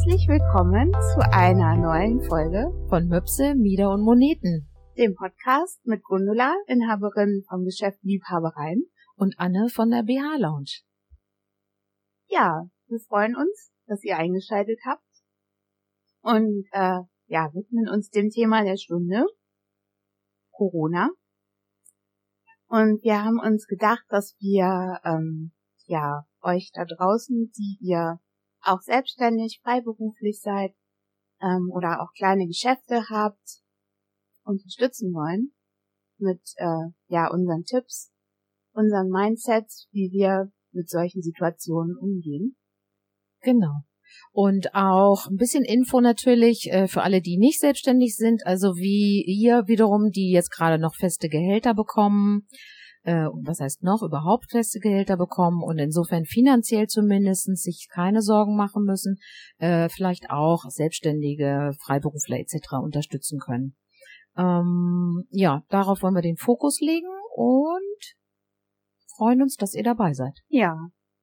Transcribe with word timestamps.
Herzlich 0.00 0.28
willkommen 0.28 0.92
zu 1.12 1.20
einer 1.30 1.76
neuen 1.76 2.22
Folge 2.22 2.72
von 2.88 3.06
Möpse, 3.08 3.54
Mieder 3.54 3.90
und 3.90 4.00
Moneten, 4.00 4.66
dem 4.96 5.14
Podcast 5.14 5.78
mit 5.84 6.02
Gundula, 6.02 6.54
Inhaberin 6.68 7.44
vom 7.46 7.66
Geschäft 7.66 8.02
Liebhabereien 8.02 8.86
und 9.16 9.38
Anne 9.38 9.68
von 9.68 9.90
der 9.90 10.04
BH 10.04 10.38
Lounge. 10.38 10.80
Ja, 12.28 12.62
wir 12.86 12.98
freuen 13.00 13.36
uns, 13.36 13.72
dass 13.88 14.02
ihr 14.02 14.16
eingeschaltet 14.16 14.78
habt 14.86 15.04
und 16.22 16.64
äh, 16.72 17.00
ja, 17.26 17.50
widmen 17.52 17.86
uns 17.86 18.08
dem 18.08 18.30
Thema 18.30 18.64
der 18.64 18.78
Stunde 18.78 19.26
Corona. 20.50 21.10
Und 22.68 23.02
wir 23.02 23.22
haben 23.22 23.38
uns 23.38 23.66
gedacht, 23.66 24.06
dass 24.08 24.34
wir 24.38 24.98
ähm, 25.04 25.52
ja 25.84 26.24
euch 26.40 26.70
da 26.72 26.86
draußen, 26.86 27.52
die 27.54 27.76
ihr 27.82 28.18
auch 28.62 28.80
selbstständig, 28.80 29.60
freiberuflich 29.62 30.40
seid 30.40 30.72
ähm, 31.40 31.70
oder 31.72 32.02
auch 32.02 32.12
kleine 32.16 32.46
Geschäfte 32.46 33.04
habt, 33.08 33.62
unterstützen 34.44 35.12
wollen 35.12 35.52
mit 36.18 36.40
äh, 36.56 36.90
ja 37.08 37.30
unseren 37.30 37.64
Tipps, 37.64 38.12
unseren 38.72 39.08
Mindsets, 39.08 39.88
wie 39.92 40.10
wir 40.12 40.52
mit 40.72 40.88
solchen 40.88 41.22
Situationen 41.22 41.96
umgehen. 41.96 42.56
Genau. 43.40 43.82
Und 44.32 44.74
auch 44.74 45.26
ein 45.26 45.36
bisschen 45.36 45.64
Info 45.64 46.00
natürlich 46.00 46.70
äh, 46.70 46.88
für 46.88 47.02
alle, 47.02 47.20
die 47.20 47.38
nicht 47.38 47.60
selbstständig 47.60 48.16
sind, 48.16 48.46
also 48.46 48.76
wie 48.76 49.24
ihr 49.26 49.66
wiederum, 49.66 50.10
die 50.10 50.30
jetzt 50.30 50.50
gerade 50.50 50.80
noch 50.80 50.94
feste 50.94 51.28
Gehälter 51.28 51.74
bekommen, 51.74 52.46
äh, 53.02 53.26
was 53.44 53.60
heißt 53.60 53.82
noch, 53.82 54.02
überhaupt 54.02 54.50
feste 54.50 54.78
Gehälter 54.78 55.16
bekommen 55.16 55.62
und 55.62 55.78
insofern 55.78 56.24
finanziell 56.24 56.86
zumindest 56.86 57.46
sich 57.56 57.88
keine 57.92 58.22
Sorgen 58.22 58.56
machen 58.56 58.84
müssen, 58.84 59.18
äh, 59.58 59.88
vielleicht 59.88 60.30
auch 60.30 60.64
Selbstständige, 60.68 61.72
Freiberufler 61.80 62.38
etc. 62.38 62.74
unterstützen 62.82 63.38
können. 63.38 63.76
Ähm, 64.36 65.24
ja, 65.30 65.64
darauf 65.68 66.02
wollen 66.02 66.14
wir 66.14 66.22
den 66.22 66.36
Fokus 66.36 66.80
legen 66.80 67.08
und 67.34 68.16
freuen 69.16 69.42
uns, 69.42 69.56
dass 69.56 69.74
ihr 69.74 69.82
dabei 69.82 70.12
seid. 70.12 70.38
Ja, 70.48 70.76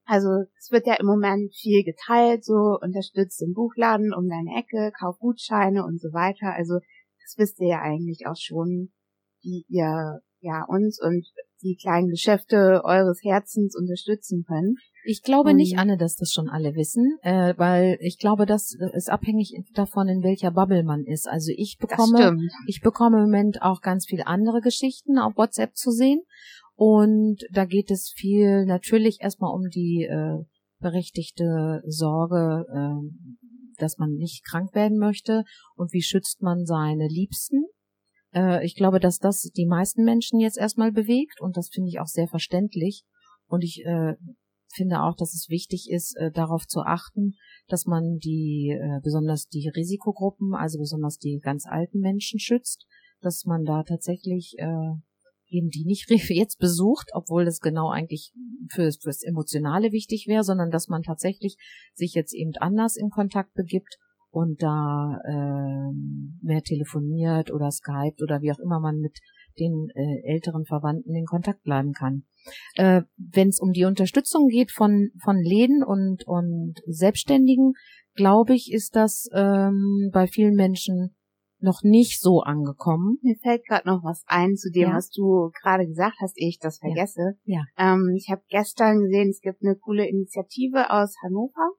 also 0.05 0.29
es 0.57 0.71
wird 0.71 0.87
ja 0.87 0.95
im 0.95 1.05
Moment 1.05 1.53
viel 1.53 1.83
geteilt, 1.83 2.45
so 2.45 2.77
unterstützt 2.81 3.41
den 3.41 3.53
Buchladen 3.53 4.13
um 4.13 4.27
deine 4.29 4.57
Ecke, 4.57 4.91
kauf 4.97 5.17
Gutscheine 5.19 5.83
und 5.83 5.99
so 5.99 6.09
weiter. 6.13 6.53
Also 6.55 6.75
das 7.23 7.37
wisst 7.37 7.59
ihr 7.59 7.67
ja 7.67 7.81
eigentlich 7.81 8.25
auch 8.25 8.37
schon, 8.37 8.93
wie 9.41 9.65
ihr 9.67 10.21
ja 10.39 10.63
uns 10.67 11.01
und 11.01 11.27
die 11.63 11.75
kleinen 11.75 12.09
Geschäfte 12.09 12.81
eures 12.83 13.21
Herzens 13.23 13.75
unterstützen 13.75 14.43
können. 14.47 14.75
Ich 15.05 15.23
glaube 15.23 15.53
nicht, 15.53 15.77
Anne, 15.77 15.97
dass 15.97 16.15
das 16.15 16.31
schon 16.31 16.49
alle 16.49 16.75
wissen, 16.75 17.17
äh, 17.21 17.53
weil 17.57 17.97
ich 18.01 18.19
glaube, 18.19 18.45
das 18.45 18.75
ist 18.93 19.09
abhängig 19.09 19.53
davon, 19.73 20.09
in 20.09 20.21
welcher 20.21 20.51
Bubble 20.51 20.83
man 20.83 21.05
ist. 21.05 21.27
Also 21.27 21.51
ich 21.55 21.77
bekomme, 21.79 22.37
ich 22.67 22.81
bekomme 22.81 23.17
im 23.17 23.23
Moment 23.23 23.61
auch 23.61 23.81
ganz 23.81 24.05
viele 24.05 24.27
andere 24.27 24.59
Geschichten 24.59 25.17
auf 25.17 25.37
WhatsApp 25.37 25.75
zu 25.75 25.91
sehen 25.91 26.21
und 26.75 27.37
da 27.51 27.65
geht 27.65 27.89
es 27.89 28.13
viel 28.15 28.65
natürlich 28.65 29.19
erstmal 29.21 29.53
um 29.53 29.69
die 29.69 30.03
äh, 30.03 30.43
berechtigte 30.79 31.81
Sorge, 31.85 32.65
äh, 32.71 33.77
dass 33.77 33.97
man 33.97 34.13
nicht 34.13 34.43
krank 34.45 34.75
werden 34.75 34.97
möchte 34.97 35.43
und 35.75 35.93
wie 35.93 36.01
schützt 36.01 36.41
man 36.41 36.65
seine 36.65 37.07
Liebsten 37.07 37.65
äh, 38.37 38.65
ich 38.65 38.75
glaube, 38.75 38.99
dass 38.99 39.17
das 39.17 39.41
die 39.55 39.65
meisten 39.65 40.03
Menschen 40.03 40.39
jetzt 40.39 40.57
erstmal 40.57 40.91
bewegt 40.91 41.41
und 41.41 41.57
das 41.57 41.69
finde 41.69 41.89
ich 41.89 41.99
auch 41.99 42.07
sehr 42.07 42.27
verständlich. 42.27 43.03
Und 43.47 43.63
ich 43.63 43.83
äh, 43.85 44.13
finde 44.73 45.01
auch, 45.01 45.15
dass 45.15 45.33
es 45.33 45.47
wichtig 45.49 45.89
ist, 45.89 46.15
äh, 46.17 46.31
darauf 46.31 46.67
zu 46.67 46.81
achten, 46.81 47.33
dass 47.67 47.85
man 47.85 48.17
die, 48.17 48.77
äh, 48.77 48.99
besonders 49.01 49.47
die 49.47 49.69
Risikogruppen, 49.69 50.53
also 50.53 50.77
besonders 50.77 51.17
die 51.17 51.39
ganz 51.41 51.65
alten 51.65 51.99
Menschen 51.99 52.39
schützt, 52.39 52.85
dass 53.21 53.45
man 53.45 53.63
da 53.63 53.83
tatsächlich 53.83 54.55
äh, 54.57 54.93
eben 55.49 55.69
die 55.69 55.85
nicht 55.85 56.09
jetzt 56.29 56.59
besucht, 56.59 57.09
obwohl 57.13 57.45
das 57.45 57.59
genau 57.59 57.89
eigentlich 57.89 58.33
fürs, 58.69 58.97
fürs 58.97 59.23
Emotionale 59.23 59.91
wichtig 59.91 60.25
wäre, 60.27 60.43
sondern 60.43 60.69
dass 60.69 60.87
man 60.87 61.01
tatsächlich 61.03 61.57
sich 61.93 62.13
jetzt 62.13 62.33
eben 62.33 62.51
anders 62.59 62.97
in 62.97 63.09
Kontakt 63.09 63.53
begibt 63.53 63.97
und 64.29 64.61
da 64.61 65.19
äh, 65.25 65.91
mehr 66.41 66.61
telefoniert 66.61 67.51
oder 67.51 67.71
Skype 67.71 68.15
oder 68.21 68.41
wie 68.41 68.51
auch 68.51 68.59
immer 68.59 68.79
man 68.79 68.99
mit 68.99 69.17
den 69.59 69.89
äh, 69.95 70.31
älteren 70.31 70.65
Verwandten 70.65 71.15
in 71.15 71.25
Kontakt 71.25 71.63
bleiben 71.63 71.93
kann. 71.93 72.23
Äh, 72.75 73.03
Wenn 73.17 73.49
es 73.49 73.59
um 73.59 73.71
die 73.71 73.85
Unterstützung 73.85 74.47
geht 74.47 74.71
von 74.71 75.09
von 75.23 75.37
Läden 75.37 75.83
und 75.83 76.25
und 76.27 76.75
Selbstständigen, 76.85 77.73
glaube 78.15 78.53
ich, 78.53 78.71
ist 78.71 78.95
das 78.95 79.27
ähm, 79.33 80.09
bei 80.13 80.27
vielen 80.27 80.55
Menschen 80.55 81.15
noch 81.59 81.81
nicht 81.83 82.21
so 82.21 82.41
angekommen. 82.41 83.17
Mir 83.21 83.35
fällt 83.41 83.65
gerade 83.65 83.87
noch 83.87 84.03
was 84.03 84.23
ein 84.27 84.55
zu 84.55 84.69
dem, 84.69 84.89
ja. 84.89 84.95
was 84.95 85.09
du 85.09 85.49
gerade 85.61 85.87
gesagt 85.87 86.17
hast, 86.21 86.37
ehe 86.37 86.49
ich 86.49 86.59
das 86.59 86.77
vergesse. 86.77 87.37
Ja. 87.45 87.63
ja. 87.77 87.93
Ähm, 87.93 88.13
ich 88.15 88.29
habe 88.29 88.43
gestern 88.49 88.99
gesehen, 88.99 89.29
es 89.29 89.41
gibt 89.41 89.63
eine 89.63 89.75
coole 89.75 90.07
Initiative 90.07 90.91
aus 90.91 91.15
Hannover 91.23 91.71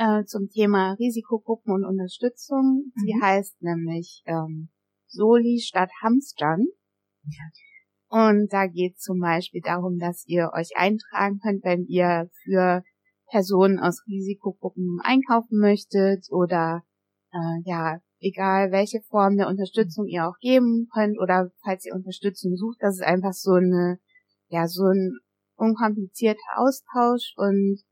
äh, 0.00 0.24
zum 0.24 0.48
Thema 0.48 0.94
Risikogruppen 0.94 1.74
und 1.74 1.84
Unterstützung. 1.84 2.90
Mhm. 2.94 3.04
Die 3.04 3.22
heißt 3.22 3.62
nämlich 3.62 4.22
ähm, 4.24 4.70
Soli 5.06 5.60
statt 5.60 5.90
Hamstern. 6.02 6.66
Ja. 7.24 7.44
Und 8.08 8.52
da 8.52 8.66
geht 8.66 8.96
es 8.96 9.02
zum 9.02 9.20
Beispiel 9.20 9.60
darum, 9.62 9.98
dass 9.98 10.26
ihr 10.26 10.50
euch 10.54 10.70
eintragen 10.74 11.38
könnt, 11.40 11.64
wenn 11.64 11.84
ihr 11.84 12.30
für 12.42 12.82
Personen 13.30 13.78
aus 13.78 14.02
Risikogruppen 14.08 14.98
einkaufen 15.02 15.58
möchtet 15.58 16.26
oder 16.30 16.82
äh, 17.32 17.60
ja, 17.64 18.00
egal 18.20 18.72
welche 18.72 19.02
Form 19.02 19.36
der 19.36 19.48
Unterstützung 19.48 20.06
ihr 20.06 20.26
auch 20.26 20.38
geben 20.40 20.88
könnt 20.92 21.20
oder 21.20 21.50
falls 21.62 21.84
ihr 21.84 21.94
Unterstützung 21.94 22.56
sucht, 22.56 22.78
das 22.80 22.96
ist 22.96 23.04
einfach 23.04 23.32
so 23.32 23.52
eine, 23.52 24.00
ja, 24.48 24.66
so 24.66 24.86
ein 24.86 25.18
unkomplizierter 25.56 26.40
Austausch 26.56 27.34
und 27.36 27.82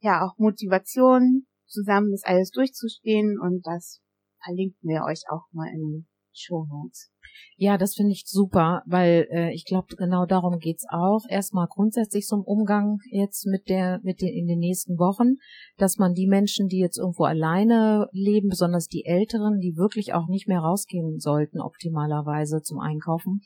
ja 0.00 0.24
auch 0.24 0.36
Motivation, 0.38 1.46
zusammen 1.66 2.10
das 2.10 2.24
alles 2.24 2.50
durchzustehen 2.50 3.38
und 3.40 3.66
das 3.66 4.00
verlinken 4.42 4.88
wir 4.88 5.04
euch 5.04 5.22
auch 5.30 5.46
mal 5.52 5.68
in 5.68 5.80
den 5.80 6.08
Show 6.32 6.66
Notes. 6.66 7.10
Ja, 7.56 7.76
das 7.76 7.94
finde 7.94 8.12
ich 8.12 8.24
super, 8.26 8.82
weil 8.86 9.28
äh, 9.30 9.52
ich 9.52 9.64
glaube, 9.64 9.94
genau 9.96 10.24
darum 10.24 10.58
geht's 10.58 10.86
auch. 10.90 11.24
Erstmal 11.28 11.66
grundsätzlich 11.68 12.26
zum 12.26 12.42
Umgang 12.42 12.98
jetzt 13.10 13.46
mit 13.46 13.68
der, 13.68 14.00
mit 14.02 14.20
den 14.20 14.30
in 14.30 14.46
den 14.46 14.58
nächsten 14.58 14.98
Wochen, 14.98 15.36
dass 15.76 15.98
man 15.98 16.14
die 16.14 16.26
Menschen, 16.26 16.68
die 16.68 16.78
jetzt 16.78 16.98
irgendwo 16.98 17.24
alleine 17.24 18.08
leben, 18.12 18.48
besonders 18.48 18.86
die 18.86 19.04
Älteren, 19.04 19.60
die 19.60 19.76
wirklich 19.76 20.14
auch 20.14 20.26
nicht 20.28 20.48
mehr 20.48 20.60
rausgehen 20.60 21.18
sollten, 21.18 21.60
optimalerweise 21.60 22.62
zum 22.62 22.80
Einkaufen, 22.80 23.42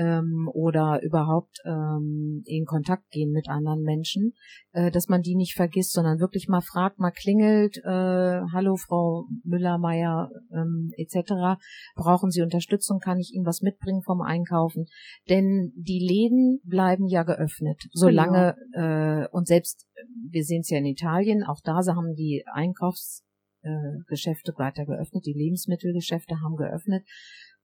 ähm, 0.00 0.48
oder 0.52 1.02
überhaupt 1.02 1.58
ähm, 1.64 2.42
in 2.46 2.64
Kontakt 2.64 3.10
gehen 3.10 3.32
mit 3.32 3.48
anderen 3.48 3.82
Menschen, 3.82 4.32
äh, 4.72 4.90
dass 4.90 5.08
man 5.08 5.20
die 5.20 5.36
nicht 5.36 5.54
vergisst, 5.54 5.92
sondern 5.92 6.20
wirklich 6.20 6.48
mal 6.48 6.62
fragt, 6.62 6.98
mal 6.98 7.10
klingelt, 7.10 7.76
äh, 7.84 8.40
hallo 8.52 8.76
Frau 8.76 9.26
Müller, 9.44 9.78
Meier 9.78 10.30
ähm, 10.52 10.90
etc. 10.96 11.60
Brauchen 11.94 12.30
Sie 12.30 12.42
Unterstützung? 12.42 12.98
Kann 12.98 13.18
ich 13.18 13.32
Ihnen 13.34 13.46
was 13.46 13.60
mitbringen 13.60 14.02
vom 14.02 14.22
Einkaufen? 14.22 14.86
Denn 15.28 15.72
die 15.76 16.00
Läden 16.00 16.60
bleiben 16.64 17.06
ja 17.06 17.22
geöffnet, 17.22 17.82
solange 17.92 18.56
genau. 18.72 19.22
äh, 19.22 19.28
und 19.32 19.46
selbst 19.46 19.86
wir 20.30 20.44
sehen 20.44 20.60
es 20.60 20.70
ja 20.70 20.78
in 20.78 20.86
Italien, 20.86 21.44
auch 21.44 21.60
da 21.62 21.80
haben 21.80 22.14
die 22.14 22.44
Einkaufs 22.52 23.24
äh, 23.62 23.68
Geschäfte 24.08 24.52
weiter 24.56 24.86
geöffnet, 24.86 25.26
die 25.26 25.34
Lebensmittelgeschäfte 25.34 26.36
haben 26.42 26.56
geöffnet 26.56 27.04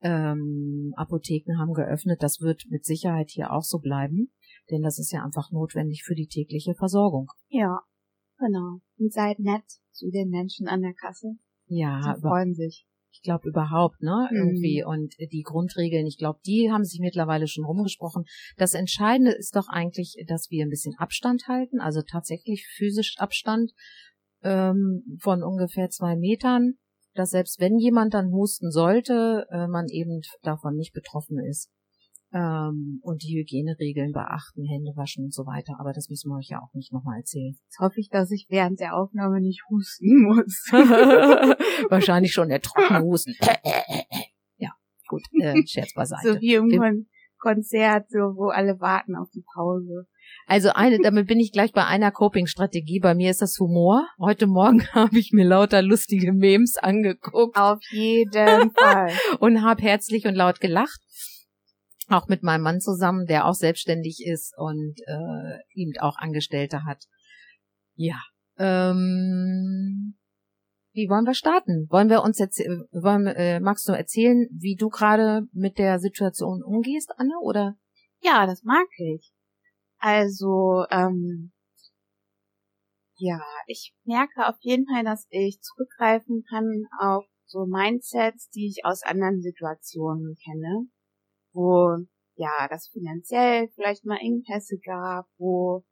ähm, 0.01 0.93
Apotheken 0.97 1.59
haben 1.59 1.73
geöffnet. 1.73 2.23
Das 2.23 2.41
wird 2.41 2.65
mit 2.69 2.85
Sicherheit 2.85 3.31
hier 3.31 3.53
auch 3.53 3.63
so 3.63 3.79
bleiben, 3.79 4.33
denn 4.71 4.83
das 4.83 4.99
ist 4.99 5.13
ja 5.13 5.25
einfach 5.25 5.51
notwendig 5.51 6.05
für 6.05 6.15
die 6.15 6.29
tägliche 6.29 6.75
Versorgung. 6.75 7.29
Ja, 7.49 7.81
genau. 8.39 8.81
Und 8.99 9.13
seid 9.13 9.39
nett 9.39 9.65
zu 9.93 10.11
den 10.11 10.29
Menschen 10.29 10.69
an 10.69 10.83
der 10.83 10.95
Kasse. 10.95 11.37
Ja, 11.67 12.01
Sie 12.15 12.21
freuen 12.21 12.55
sich. 12.55 12.87
Ich 13.13 13.23
glaube 13.23 13.49
überhaupt, 13.49 14.03
ne? 14.03 14.29
Mhm. 14.31 14.37
Irgendwie. 14.37 14.85
Und 14.85 15.15
die 15.33 15.43
Grundregeln, 15.43 16.07
ich 16.07 16.19
glaube, 16.19 16.39
die 16.45 16.71
haben 16.71 16.85
sich 16.85 17.01
mittlerweile 17.01 17.47
schon 17.49 17.65
rumgesprochen. 17.65 18.25
Das 18.57 18.75
Entscheidende 18.75 19.33
ist 19.33 19.57
doch 19.57 19.69
eigentlich, 19.69 20.23
dass 20.27 20.51
wir 20.51 20.65
ein 20.65 20.71
bisschen 20.71 20.95
Abstand 20.99 21.49
halten, 21.49 21.81
also 21.81 22.03
tatsächlich 22.03 22.67
physisch 22.77 23.17
Abstand 23.19 23.73
ähm, 24.43 25.19
von 25.21 25.43
ungefähr 25.43 25.89
zwei 25.89 26.15
Metern 26.15 26.75
dass 27.19 27.31
selbst 27.31 27.61
wenn 27.61 27.79
jemand 27.79 28.15
dann 28.15 28.31
husten 28.31 28.71
sollte, 28.71 29.47
äh, 29.51 29.67
man 29.67 29.87
eben 29.89 30.21
davon 30.43 30.77
nicht 30.77 30.93
betroffen 30.93 31.39
ist. 31.39 31.71
Ähm, 32.33 32.99
und 33.03 33.23
die 33.23 33.39
Hygieneregeln 33.39 34.13
beachten, 34.13 34.65
Hände 34.65 34.93
waschen 34.97 35.25
und 35.25 35.35
so 35.35 35.47
weiter. 35.47 35.77
Aber 35.79 35.93
das 35.93 36.09
müssen 36.09 36.29
wir 36.31 36.37
euch 36.37 36.49
ja 36.49 36.61
auch 36.61 36.75
nicht 36.75 36.93
nochmal 36.93 37.19
erzählen. 37.19 37.57
Jetzt 37.65 37.79
hoffe 37.79 38.01
ich, 38.01 38.09
dass 38.09 38.31
ich 38.31 38.47
während 38.49 38.81
der 38.81 38.97
Aufnahme 38.97 39.41
nicht 39.41 39.63
husten 39.71 40.23
muss. 40.23 40.69
Wahrscheinlich 41.89 42.33
schon 42.33 42.49
der 42.49 42.61
trockene 42.61 43.03
Husten. 43.03 43.33
ja, 44.59 44.71
gut, 45.09 45.23
äh, 45.41 45.65
Scherz 45.67 45.95
beiseite. 45.95 46.35
So 46.35 46.41
wie 46.41 46.55
im 46.55 47.07
Konzert, 47.47 48.11
so, 48.11 48.35
wo 48.35 48.49
alle 48.49 48.81
warten 48.81 49.15
auf 49.15 49.31
die 49.31 49.45
Pause. 49.55 50.09
Also 50.49 50.71
eine, 50.71 50.99
damit 50.99 51.29
bin 51.29 51.39
ich 51.39 51.53
gleich 51.53 51.73
bei 51.73 51.85
einer 51.85 52.11
Coping-Strategie. 52.11 52.99
Bei 52.99 53.15
mir 53.15 53.31
ist 53.31 53.41
das 53.41 53.57
Humor. 53.61 54.05
Heute 54.19 54.49
Morgen 54.49 54.85
habe 54.93 55.17
ich 55.17 55.31
mir 55.33 55.45
lauter 55.45 55.81
lustige 55.81 56.33
Memes 56.33 56.77
angeguckt. 56.77 57.57
Auf 57.57 57.79
jeden 57.91 58.73
Fall. 58.77 59.13
und 59.39 59.63
habe 59.63 59.81
herzlich 59.81 60.27
und 60.27 60.35
laut 60.35 60.59
gelacht. 60.59 60.99
Auch 62.09 62.27
mit 62.27 62.43
meinem 62.43 62.63
Mann 62.63 62.81
zusammen, 62.81 63.27
der 63.27 63.47
auch 63.47 63.55
selbstständig 63.55 64.25
ist 64.27 64.53
und 64.57 64.97
äh, 65.07 65.59
eben 65.75 65.93
auch 66.01 66.17
Angestellte 66.17 66.85
hat. 66.85 67.05
Ja. 67.95 68.21
Ähm, 68.59 70.17
wie 70.97 71.11
wollen 71.11 71.27
wir 71.27 71.35
starten? 71.35 71.87
Wollen 71.91 72.09
wir 72.09 72.23
uns 72.23 72.39
jetzt, 72.39 72.59
wollen, 72.59 73.27
äh, 73.27 73.61
magst 73.61 73.87
du 73.87 73.93
erzählen, 73.93 74.49
wie 74.51 74.77
du 74.77 74.89
gerade 74.89 75.47
mit 75.53 75.79
der 75.79 75.99
Situation 75.99 76.63
umgehst, 76.63 77.13
Anne, 77.19 77.35
oder? 77.43 77.77
Ja, 78.23 78.47
das 78.47 78.63
mag 78.63 78.89
ich. 78.97 79.31
Also, 79.99 80.85
ähm, 80.91 81.53
ja, 83.19 83.41
ich 83.67 83.95
merke 84.05 84.49
auf 84.49 84.57
jeden 84.61 84.87
Fall, 84.87 85.05
dass 85.05 85.27
ich 85.29 85.61
zurückgreifen 85.61 86.45
kann 86.49 86.87
auf 86.99 87.27
so 87.45 87.67
Mindsets, 87.67 88.49
die 88.51 88.69
ich 88.69 88.85
aus 88.85 89.03
anderen 89.03 89.43
Situationen 89.43 90.35
kenne, 90.43 90.87
wo 91.53 91.97
ja 92.37 92.69
das 92.69 92.89
finanziell 92.89 93.69
vielleicht 93.75 94.05
mal 94.07 94.19
Engpässe 94.19 94.79
gab, 94.85 95.27
wo 95.37 95.85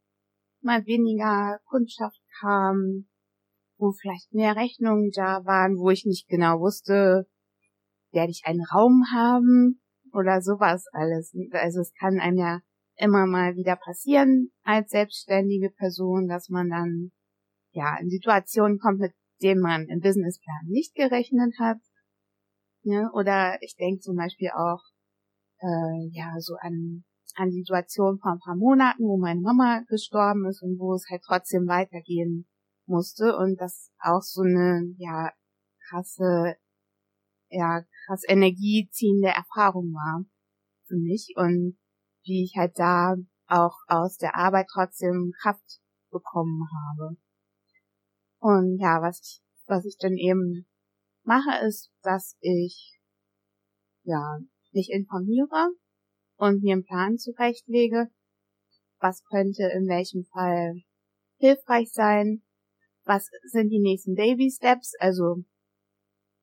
mal 0.62 0.84
weniger 0.86 1.60
Kundschaft 1.66 2.20
kam, 2.40 3.06
wo 3.76 3.92
vielleicht 3.92 4.32
mehr 4.32 4.56
Rechnungen 4.56 5.10
da 5.14 5.44
waren, 5.44 5.76
wo 5.76 5.90
ich 5.90 6.04
nicht 6.04 6.28
genau 6.28 6.60
wusste, 6.60 7.26
werde 8.12 8.30
ich 8.30 8.42
einen 8.44 8.64
Raum 8.64 9.04
haben 9.12 9.80
oder 10.12 10.40
sowas 10.40 10.86
alles. 10.92 11.34
Also 11.52 11.80
es 11.80 11.92
kann 11.98 12.20
einem 12.20 12.38
ja 12.38 12.60
immer 12.96 13.26
mal 13.26 13.56
wieder 13.56 13.76
passieren 13.76 14.52
als 14.62 14.90
selbstständige 14.90 15.70
Person, 15.70 16.28
dass 16.28 16.48
man 16.48 16.70
dann 16.70 17.10
ja 17.72 17.98
in 18.00 18.08
Situationen 18.08 18.78
kommt, 18.78 19.00
mit 19.00 19.12
denen 19.42 19.60
man 19.60 19.88
im 19.88 20.00
Businessplan 20.00 20.66
nicht 20.68 20.94
gerechnet 20.94 21.54
hat. 21.58 21.78
Ne? 22.84 23.10
Oder 23.12 23.58
ich 23.62 23.74
denke 23.76 24.00
zum 24.00 24.16
Beispiel 24.16 24.50
auch 24.50 24.82
äh, 25.60 26.08
ja 26.12 26.34
so 26.38 26.54
an 26.60 27.04
an 27.36 27.50
Situationen 27.50 28.20
vor 28.20 28.32
ein 28.32 28.38
paar 28.38 28.54
Monaten, 28.54 29.02
wo 29.02 29.16
meine 29.16 29.40
Mama 29.40 29.82
gestorben 29.88 30.46
ist 30.46 30.62
und 30.62 30.78
wo 30.78 30.94
es 30.94 31.06
halt 31.10 31.22
trotzdem 31.26 31.66
weitergehen 31.66 32.46
musste 32.86 33.36
und 33.36 33.60
das 33.60 33.90
auch 33.98 34.22
so 34.22 34.42
eine 34.42 34.94
ja 34.98 35.30
krasse 35.88 36.56
ja 37.48 37.82
krass 38.06 38.22
energieziehende 38.26 39.28
Erfahrung 39.28 39.92
war 39.92 40.24
für 40.86 40.96
mich 40.96 41.34
und 41.36 41.78
wie 42.24 42.44
ich 42.44 42.54
halt 42.56 42.78
da 42.78 43.16
auch 43.46 43.76
aus 43.86 44.16
der 44.16 44.36
Arbeit 44.36 44.66
trotzdem 44.72 45.32
Kraft 45.40 45.80
bekommen 46.10 46.66
habe. 46.72 47.16
Und 48.38 48.78
ja, 48.78 49.00
was 49.02 49.20
ich, 49.20 49.42
was 49.66 49.84
ich 49.84 49.96
dann 49.98 50.16
eben 50.16 50.66
mache, 51.22 51.64
ist, 51.66 51.90
dass 52.02 52.36
ich 52.40 52.98
ja 54.02 54.38
mich 54.72 54.90
informiere 54.90 55.70
und 56.36 56.62
mir 56.62 56.74
einen 56.74 56.84
Plan 56.84 57.16
zurechtlege, 57.16 58.10
was 58.98 59.24
könnte 59.24 59.64
in 59.74 59.86
welchem 59.86 60.24
Fall 60.24 60.82
hilfreich 61.38 61.92
sein, 61.92 62.42
was 63.04 63.30
sind 63.44 63.70
die 63.70 63.80
nächsten 63.80 64.14
Baby 64.14 64.50
Steps, 64.50 64.94
also 64.98 65.44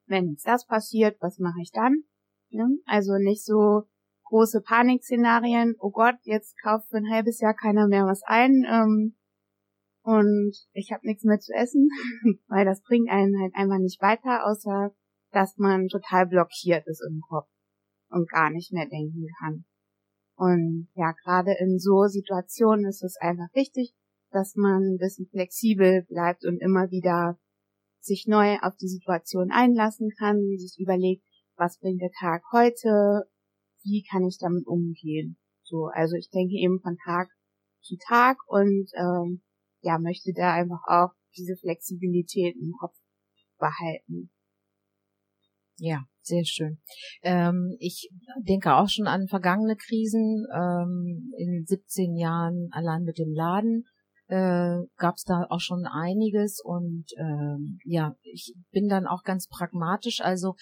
wenn 0.08 0.30
jetzt 0.30 0.48
das 0.48 0.66
passiert, 0.66 1.18
was 1.22 1.40
mache 1.40 1.62
ich 1.62 1.72
dann? 1.72 2.04
Ja, 2.50 2.68
also 2.86 3.14
nicht 3.18 3.46
so 3.46 3.84
große 4.26 4.62
Panikszenarien, 4.62 5.76
oh 5.80 5.92
Gott, 5.92 6.16
jetzt 6.24 6.56
kauft 6.62 6.90
für 6.90 6.98
ein 6.98 7.10
halbes 7.10 7.40
Jahr 7.40 7.54
keiner 7.54 7.88
mehr 7.88 8.06
was 8.06 8.22
ein 8.24 8.66
ähm, 8.70 9.16
und 10.04 10.56
ich 10.74 10.92
habe 10.92 11.06
nichts 11.06 11.24
mehr 11.24 11.40
zu 11.40 11.54
essen, 11.54 11.90
weil 12.48 12.66
das 12.66 12.82
bringt 12.82 13.10
einen 13.10 13.40
halt 13.40 13.54
einfach 13.56 13.78
nicht 13.78 14.02
weiter, 14.02 14.46
außer 14.46 14.94
dass 15.32 15.58
man 15.58 15.88
total 15.88 16.28
blockiert 16.28 16.86
ist 16.88 17.04
im 17.08 17.22
Kopf 17.22 17.48
und 18.10 18.30
gar 18.30 18.50
nicht 18.50 18.74
mehr 18.74 18.88
denken 18.88 19.28
kann. 19.40 19.66
Und 20.36 20.90
ja, 20.96 21.14
gerade 21.24 21.56
in 21.60 21.78
so 21.78 22.08
Situationen 22.08 22.86
ist 22.86 23.04
es 23.04 23.16
einfach 23.22 23.48
wichtig, 23.54 23.94
dass 24.32 24.56
man 24.56 24.94
ein 24.94 24.98
bisschen 24.98 25.28
flexibel 25.28 26.04
bleibt 26.10 26.46
und 26.46 26.62
immer 26.62 26.90
wieder 26.90 27.40
sich 28.00 28.26
neu 28.28 28.58
auf 28.62 28.76
die 28.78 28.88
Situation 28.88 29.52
einlassen 29.52 30.10
kann, 30.18 30.58
sich 30.58 30.80
überlegt, 30.80 31.24
was 31.56 31.78
bringt 31.80 32.02
der 32.02 32.12
Tag 32.20 32.42
heute, 32.52 33.30
wie 33.84 34.04
kann 34.10 34.26
ich 34.26 34.38
damit 34.40 34.66
umgehen. 34.66 35.38
So, 35.64 35.90
also 35.94 36.16
ich 36.16 36.30
denke 36.30 36.56
eben 36.56 36.80
von 36.82 36.98
Tag 37.06 37.30
zu 37.82 37.96
Tag 38.08 38.38
und 38.48 38.90
ähm, 38.96 39.44
ja, 39.82 40.00
möchte 40.00 40.32
da 40.36 40.54
einfach 40.54 40.82
auch 40.88 41.12
diese 41.36 41.56
Flexibilität 41.56 42.56
im 42.56 42.74
Kopf 42.80 42.96
behalten. 43.58 44.32
Ja, 45.78 46.04
sehr 46.22 46.46
schön. 46.46 46.80
Ähm, 47.24 47.76
ich 47.80 48.10
denke 48.40 48.76
auch 48.76 48.90
schon 48.90 49.08
an 49.08 49.28
vergangene 49.28 49.76
Krisen. 49.76 50.46
Ähm, 50.54 51.32
in 51.38 51.66
17 51.66 52.16
Jahren 52.16 52.70
allein 52.72 53.04
mit 53.04 53.18
dem 53.18 53.34
Laden 53.34 53.86
äh, 54.32 54.88
gab 54.96 55.16
es 55.16 55.24
da 55.26 55.46
auch 55.50 55.60
schon 55.60 55.86
einiges 55.86 56.62
und 56.64 57.06
ähm, 57.18 57.80
ja, 57.84 58.16
ich 58.22 58.56
bin 58.72 58.88
dann 58.88 59.06
auch 59.06 59.24
ganz 59.24 59.48
pragmatisch. 59.48 60.22
Also 60.22 60.56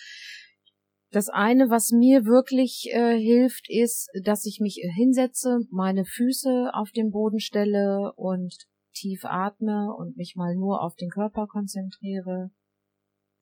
das 1.12 1.30
eine, 1.30 1.70
was 1.70 1.92
mir 1.92 2.26
wirklich 2.26 2.90
äh, 2.92 3.16
hilft, 3.16 3.70
ist, 3.70 4.10
dass 4.24 4.46
ich 4.46 4.60
mich 4.60 4.82
hinsetze, 4.96 5.60
meine 5.70 6.04
Füße 6.04 6.72
auf 6.74 6.90
den 6.92 7.12
Boden 7.12 7.40
stelle 7.40 8.12
und 8.16 8.56
tief 8.96 9.24
atme 9.24 9.94
und 9.96 10.18
mich 10.18 10.34
mal 10.36 10.56
nur 10.56 10.82
auf 10.82 10.96
den 10.96 11.10
Körper 11.10 11.46
konzentriere. 11.46 12.50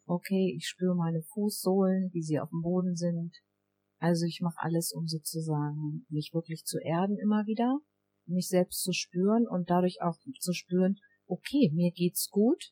Okay, 0.05 0.53
ich 0.57 0.67
spüre 0.67 0.95
meine 0.95 1.21
Fußsohlen, 1.21 2.09
wie 2.11 2.21
sie 2.21 2.39
auf 2.39 2.49
dem 2.49 2.61
Boden 2.63 2.95
sind. 2.95 3.33
Also 3.99 4.25
ich 4.25 4.41
mache 4.41 4.59
alles, 4.59 4.91
um 4.91 5.07
sozusagen 5.07 6.05
mich 6.09 6.31
wirklich 6.33 6.65
zu 6.65 6.79
erden 6.79 7.17
immer 7.17 7.45
wieder, 7.45 7.79
mich 8.27 8.47
selbst 8.47 8.83
zu 8.83 8.93
spüren 8.93 9.47
und 9.47 9.69
dadurch 9.69 10.01
auch 10.01 10.17
zu 10.39 10.53
spüren, 10.53 10.97
okay, 11.27 11.71
mir 11.73 11.91
geht's 11.91 12.29
gut. 12.29 12.71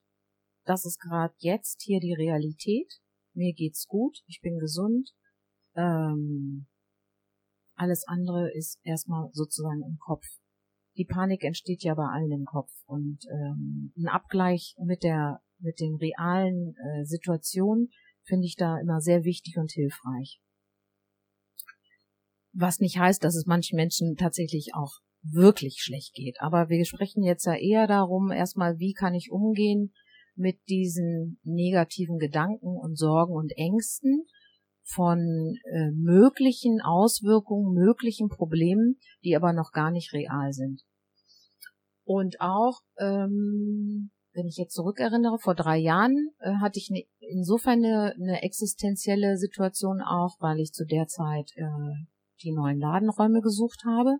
Das 0.65 0.85
ist 0.85 0.99
gerade 0.99 1.33
jetzt 1.39 1.81
hier 1.83 1.99
die 1.99 2.13
Realität 2.13 3.01
mir 3.35 3.53
geht's 3.53 3.85
gut, 3.85 4.19
ich 4.27 4.39
bin 4.41 4.57
gesund. 4.57 5.11
Ähm, 5.75 6.67
alles 7.75 8.07
andere 8.07 8.49
ist 8.53 8.79
erstmal 8.83 9.29
sozusagen 9.33 9.83
im 9.83 9.97
Kopf. 9.99 10.25
Die 10.97 11.05
Panik 11.05 11.43
entsteht 11.43 11.83
ja 11.83 11.93
bei 11.93 12.07
allen 12.07 12.31
im 12.31 12.45
Kopf 12.45 12.71
und 12.85 13.19
ähm, 13.29 13.93
ein 13.97 14.07
Abgleich 14.07 14.75
mit 14.85 15.03
der 15.03 15.41
mit 15.59 15.79
den 15.79 15.95
realen 15.95 16.75
äh, 16.75 17.05
Situationen 17.05 17.89
finde 18.23 18.45
ich 18.45 18.55
da 18.55 18.79
immer 18.79 19.01
sehr 19.01 19.23
wichtig 19.23 19.57
und 19.57 19.71
hilfreich. 19.71 20.41
Was 22.53 22.79
nicht 22.79 22.97
heißt, 22.97 23.23
dass 23.23 23.35
es 23.35 23.45
manchen 23.45 23.75
Menschen 23.75 24.15
tatsächlich 24.15 24.69
auch 24.73 24.99
wirklich 25.31 25.81
schlecht 25.81 26.13
geht. 26.13 26.37
Aber 26.39 26.69
wir 26.69 26.85
sprechen 26.85 27.23
jetzt 27.23 27.45
ja 27.45 27.55
eher 27.55 27.87
darum, 27.87 28.31
erstmal, 28.31 28.79
wie 28.79 28.93
kann 28.93 29.13
ich 29.13 29.31
umgehen 29.31 29.93
mit 30.35 30.57
diesen 30.67 31.39
negativen 31.43 32.17
Gedanken 32.17 32.77
und 32.77 32.97
Sorgen 32.97 33.33
und 33.33 33.51
Ängsten 33.57 34.25
von 34.83 35.55
äh, 35.71 35.91
möglichen 35.91 36.81
Auswirkungen, 36.81 37.73
möglichen 37.73 38.29
Problemen, 38.29 38.99
die 39.23 39.35
aber 39.35 39.53
noch 39.53 39.71
gar 39.71 39.91
nicht 39.91 40.13
real 40.13 40.51
sind. 40.51 40.81
Und 42.03 42.39
auch, 42.39 42.81
ähm, 42.99 44.11
wenn 44.33 44.45
ich 44.47 44.57
jetzt 44.57 44.75
zurückerinnere, 44.75 45.39
vor 45.39 45.55
drei 45.55 45.77
Jahren 45.77 46.29
äh, 46.39 46.51
hatte 46.61 46.77
ich 46.77 46.91
ne, 46.91 47.07
insofern 47.19 47.83
eine, 47.83 48.13
eine 48.13 48.43
existenzielle 48.43 49.37
Situation 49.37 50.01
auch, 50.01 50.35
weil 50.39 50.59
ich 50.59 50.71
zu 50.71 50.85
der 50.85 51.07
Zeit 51.07 51.51
äh, 51.55 51.63
die 52.43 52.51
neuen 52.51 52.79
Ladenräume 52.79 53.41
gesucht 53.41 53.83
habe 53.85 54.19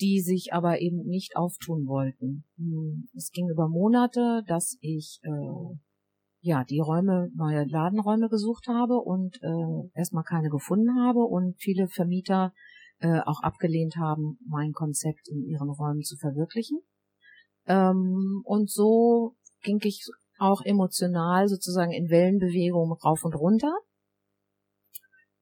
die 0.00 0.20
sich 0.20 0.52
aber 0.52 0.80
eben 0.80 1.04
nicht 1.04 1.36
auftun 1.36 1.86
wollten. 1.86 2.44
Hm, 2.56 3.08
es 3.14 3.30
ging 3.30 3.48
über 3.48 3.68
Monate, 3.68 4.42
dass 4.46 4.76
ich 4.80 5.20
äh, 5.22 5.76
ja 6.40 6.64
die 6.64 6.80
Räume, 6.80 7.30
neue 7.34 7.64
Ladenräume 7.64 8.28
gesucht 8.28 8.66
habe 8.68 8.96
und 8.96 9.40
äh, 9.42 9.88
erstmal 9.98 10.24
keine 10.24 10.50
gefunden 10.50 10.94
habe 11.00 11.20
und 11.20 11.56
viele 11.58 11.88
Vermieter 11.88 12.52
äh, 12.98 13.20
auch 13.20 13.42
abgelehnt 13.42 13.96
haben, 13.96 14.38
mein 14.46 14.72
Konzept 14.72 15.28
in 15.28 15.44
ihren 15.44 15.70
Räumen 15.70 16.02
zu 16.02 16.16
verwirklichen. 16.16 16.80
Ähm, 17.66 18.42
und 18.44 18.70
so 18.70 19.36
ging 19.62 19.80
ich 19.82 20.04
auch 20.38 20.62
emotional 20.64 21.48
sozusagen 21.48 21.92
in 21.92 22.10
Wellenbewegung 22.10 22.92
rauf 22.92 23.24
und 23.24 23.34
runter. 23.34 23.72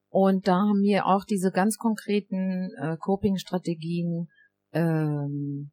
Und 0.08 0.46
da 0.46 0.56
haben 0.56 0.80
mir 0.80 1.06
auch 1.06 1.24
diese 1.24 1.50
ganz 1.50 1.78
konkreten 1.78 2.70
äh, 2.78 2.96
Coping-Strategien 2.98 4.28
ähm, 4.72 5.70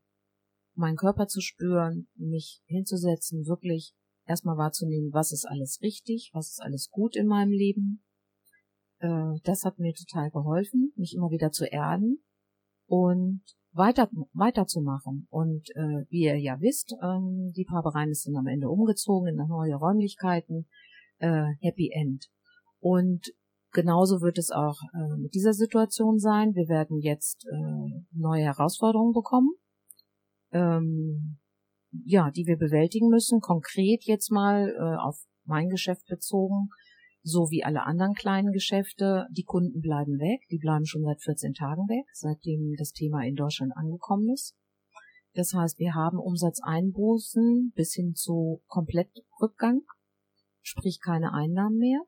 meinen 0.75 0.97
Körper 0.97 1.27
zu 1.27 1.41
spüren, 1.41 2.07
mich 2.15 2.61
hinzusetzen, 2.65 3.45
wirklich 3.45 3.93
erstmal 4.25 4.57
wahrzunehmen, 4.57 5.11
was 5.11 5.31
ist 5.31 5.45
alles 5.45 5.79
richtig, 5.81 6.31
was 6.33 6.51
ist 6.51 6.61
alles 6.61 6.89
gut 6.89 7.15
in 7.15 7.27
meinem 7.27 7.51
Leben. 7.51 8.03
Äh, 8.99 9.39
das 9.43 9.65
hat 9.65 9.79
mir 9.79 9.93
total 9.93 10.29
geholfen, 10.31 10.93
mich 10.95 11.15
immer 11.15 11.31
wieder 11.31 11.51
zu 11.51 11.65
erden 11.65 12.23
und 12.87 13.41
weiter 13.71 14.09
weiterzumachen. 14.33 15.27
Und 15.29 15.69
äh, 15.75 16.05
wie 16.09 16.23
ihr 16.23 16.37
ja 16.37 16.59
wisst, 16.61 16.95
ähm, 17.01 17.51
die 17.55 17.65
Papereines 17.65 18.23
sind 18.23 18.35
am 18.35 18.47
Ende 18.47 18.69
umgezogen 18.69 19.29
in 19.29 19.47
neue 19.47 19.75
Räumlichkeiten. 19.75 20.67
Äh, 21.19 21.53
Happy 21.61 21.91
End. 21.93 22.29
Und 22.79 23.33
genauso 23.71 24.21
wird 24.21 24.37
es 24.37 24.51
auch 24.51 24.77
äh, 24.93 25.17
mit 25.17 25.33
dieser 25.33 25.53
Situation 25.53 26.19
sein. 26.19 26.53
Wir 26.55 26.67
werden 26.67 26.99
jetzt 26.99 27.45
äh, 27.45 28.03
neue 28.11 28.43
Herausforderungen 28.43 29.13
bekommen, 29.13 29.51
ähm, 30.51 31.39
ja, 31.91 32.31
die 32.31 32.45
wir 32.45 32.57
bewältigen 32.57 33.09
müssen. 33.09 33.39
Konkret 33.39 34.03
jetzt 34.05 34.31
mal 34.31 34.69
äh, 34.69 34.97
auf 35.01 35.17
mein 35.45 35.69
Geschäft 35.69 36.05
bezogen 36.07 36.69
so 37.23 37.49
wie 37.51 37.63
alle 37.63 37.85
anderen 37.85 38.13
kleinen 38.13 38.51
Geschäfte. 38.51 39.27
Die 39.31 39.43
Kunden 39.43 39.81
bleiben 39.81 40.19
weg, 40.19 40.41
die 40.49 40.57
bleiben 40.57 40.85
schon 40.85 41.03
seit 41.03 41.21
14 41.21 41.53
Tagen 41.53 41.87
weg, 41.87 42.05
seitdem 42.13 42.75
das 42.77 42.91
Thema 42.91 43.23
in 43.23 43.35
Deutschland 43.35 43.73
angekommen 43.75 44.29
ist. 44.33 44.55
Das 45.33 45.53
heißt, 45.53 45.77
wir 45.79 45.93
haben 45.93 46.17
Umsatzeinbußen 46.17 47.71
bis 47.75 47.93
hin 47.93 48.15
zu 48.15 48.61
Komplettrückgang, 48.67 49.81
sprich 50.61 50.99
keine 51.01 51.33
Einnahmen 51.33 51.77
mehr. 51.77 52.01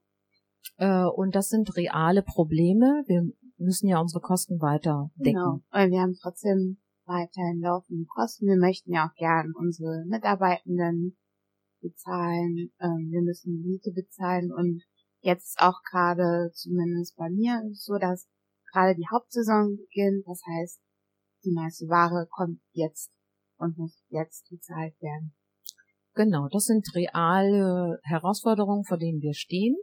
Äh, 0.78 1.06
und 1.06 1.36
das 1.36 1.50
sind 1.50 1.76
reale 1.76 2.24
Probleme. 2.24 3.04
Wir 3.08 3.30
müssen 3.58 3.88
ja 3.88 4.00
unsere 4.00 4.22
Kosten 4.22 4.62
weiter 4.62 5.12
decken. 5.16 5.36
Genau, 5.36 5.62
weil 5.72 5.92
wir 5.92 6.02
haben 6.02 6.18
trotzdem 6.22 6.78
weiterhin 7.06 7.62
laufende 7.62 8.06
Kosten. 8.06 8.48
Wir 8.48 8.58
möchten 8.58 8.92
ja 8.94 9.08
auch 9.08 9.16
gern 9.16 9.54
unsere 9.58 10.04
Mitarbeitenden 10.08 11.18
bezahlen. 11.82 12.72
Ähm, 12.80 13.10
wir 13.12 13.22
müssen 13.22 13.62
Miete 13.64 13.92
bezahlen 13.92 14.52
und 14.52 14.84
jetzt 15.22 15.60
auch 15.60 15.82
gerade, 15.90 16.52
zumindest 16.54 17.16
bei 17.16 17.30
mir, 17.30 17.62
so, 17.74 17.98
dass 17.98 18.28
gerade 18.72 18.96
die 18.96 19.08
Hauptsaison 19.12 19.78
beginnt. 19.78 20.26
Das 20.28 20.42
heißt, 20.48 20.82
die 21.44 21.52
meiste 21.52 21.88
Ware 21.88 22.28
kommt 22.30 22.62
jetzt 22.74 23.12
und 23.58 23.78
muss 23.78 24.04
jetzt 24.10 24.50
bezahlt 24.50 25.00
werden. 25.02 25.34
Genau, 26.14 26.48
das 26.50 26.66
sind 26.66 26.94
reale 26.94 28.00
Herausforderungen, 28.04 28.84
vor 28.84 28.98
denen 28.98 29.22
wir 29.22 29.34
stehen. 29.34 29.78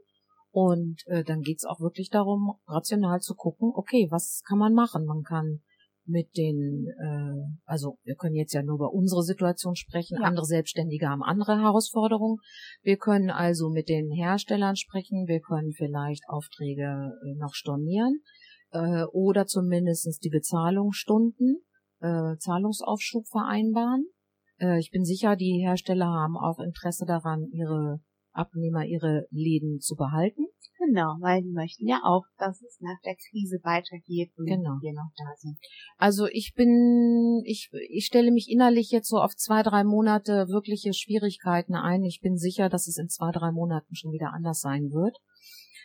Und 0.50 1.02
äh, 1.07 1.25
dann 1.25 1.43
geht's 1.43 1.64
auch 1.64 1.81
wirklich 1.81 2.11
darum, 2.11 2.55
rational 2.67 3.21
zu 3.21 3.35
gucken, 3.35 3.71
okay, 3.75 4.09
was 4.11 4.43
kann 4.49 4.59
man 4.59 4.73
machen? 4.73 5.05
Man 5.05 5.23
kann 5.23 5.61
mit 6.09 6.37
den, 6.37 6.87
äh, 6.99 7.57
also 7.67 7.99
wir 8.02 8.14
können 8.14 8.35
jetzt 8.35 8.55
ja 8.55 8.62
nur 8.62 8.76
über 8.76 8.93
unsere 8.93 9.23
Situation 9.23 9.76
sprechen, 9.76 10.19
ja. 10.21 10.26
andere 10.26 10.47
Selbstständige 10.47 11.07
haben 11.07 11.23
andere 11.23 11.61
Herausforderungen. 11.61 12.38
Wir 12.83 12.97
können 12.97 13.31
also 13.31 13.69
mit 13.69 13.88
den 13.88 14.11
Herstellern 14.11 14.76
sprechen, 14.76 15.26
wir 15.26 15.40
können 15.40 15.73
vielleicht 15.73 16.23
Aufträge 16.28 17.12
äh, 17.23 17.35
noch 17.38 17.52
stornieren 17.52 18.23
äh, 18.71 19.05
oder 19.12 19.47
zumindestens 19.47 20.19
die 20.19 20.31
Bezahlungsstunden, 20.31 21.59
äh, 22.00 22.37
Zahlungsaufschub 22.38 23.26
vereinbaren. 23.28 24.07
Äh, 24.59 24.78
ich 24.78 24.90
bin 24.90 25.05
sicher, 25.05 25.37
die 25.37 25.62
Hersteller 25.62 26.07
haben 26.07 26.37
auch 26.37 26.59
Interesse 26.59 27.05
daran, 27.07 27.49
ihre 27.52 28.00
Abnehmer 28.38 28.85
ihre 28.85 29.26
Läden 29.30 29.80
zu 29.80 29.97
behalten. 29.97 30.47
Genau, 30.78 31.16
weil 31.21 31.42
die 31.42 31.50
möchten 31.50 31.88
ja 31.88 32.00
auch, 32.04 32.25
dass 32.38 32.62
es 32.62 32.78
nach 32.80 32.99
der 33.04 33.16
Krise 33.16 33.59
weitergeht 33.64 34.30
und 34.37 34.47
genau. 34.47 34.78
wir 34.80 34.92
noch 34.92 35.11
da 35.16 35.35
sind. 35.37 35.59
Also 35.97 36.26
ich 36.30 36.54
bin, 36.54 37.42
ich, 37.45 37.71
ich 37.90 38.07
stelle 38.07 38.30
mich 38.30 38.49
innerlich 38.49 38.90
jetzt 38.90 39.09
so 39.09 39.18
auf 39.18 39.35
zwei, 39.35 39.62
drei 39.62 39.83
Monate 39.83 40.47
wirkliche 40.49 40.95
Schwierigkeiten 40.95 41.75
ein. 41.75 42.04
Ich 42.04 42.21
bin 42.21 42.37
sicher, 42.37 42.68
dass 42.68 42.87
es 42.87 42.97
in 42.97 43.09
zwei, 43.09 43.33
drei 43.33 43.50
Monaten 43.50 43.97
schon 43.97 44.12
wieder 44.12 44.33
anders 44.33 44.61
sein 44.61 44.90
wird. 44.92 45.16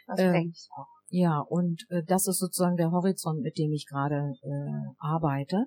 Das 0.05 0.19
äh, 0.19 0.31
denke 0.31 0.53
ich 0.55 0.69
auch. 0.77 0.87
Ja, 1.09 1.39
und 1.39 1.85
äh, 1.89 2.03
das 2.05 2.27
ist 2.27 2.37
sozusagen 2.37 2.77
der 2.77 2.91
Horizont, 2.91 3.41
mit 3.41 3.57
dem 3.57 3.71
ich 3.71 3.87
gerade 3.87 4.33
äh, 4.43 4.95
arbeite. 4.99 5.65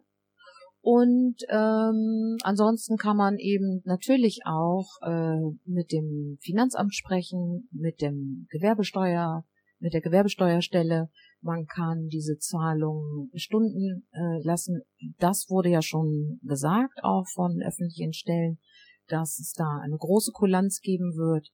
Und 0.88 1.38
ähm, 1.48 2.36
ansonsten 2.44 2.96
kann 2.96 3.16
man 3.16 3.38
eben 3.38 3.82
natürlich 3.86 4.42
auch 4.44 4.86
äh, 5.02 5.40
mit 5.64 5.90
dem 5.90 6.38
Finanzamt 6.40 6.94
sprechen, 6.94 7.68
mit 7.72 8.00
dem 8.00 8.46
Gewerbesteuer, 8.50 9.44
mit 9.80 9.94
der 9.94 10.00
Gewerbesteuerstelle. 10.00 11.10
Man 11.40 11.66
kann 11.66 12.06
diese 12.06 12.38
Zahlungen 12.38 13.32
Stunden 13.34 14.06
äh, 14.12 14.40
lassen. 14.44 14.82
Das 15.18 15.46
wurde 15.48 15.70
ja 15.70 15.82
schon 15.82 16.38
gesagt, 16.44 17.02
auch 17.02 17.26
von 17.34 17.60
öffentlichen 17.66 18.12
Stellen, 18.12 18.60
dass 19.08 19.40
es 19.40 19.54
da 19.54 19.80
eine 19.82 19.96
große 19.96 20.30
Kulanz 20.30 20.78
geben 20.80 21.16
wird. 21.16 21.48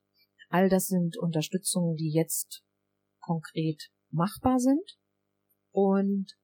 All 0.50 0.68
das 0.68 0.88
sind 0.88 1.16
Unterstützungen, 1.16 1.96
die 1.96 2.12
jetzt 2.12 2.62
konkret 3.18 3.88
machbar 4.10 4.58
sind. 4.58 4.98
Und 5.70 6.34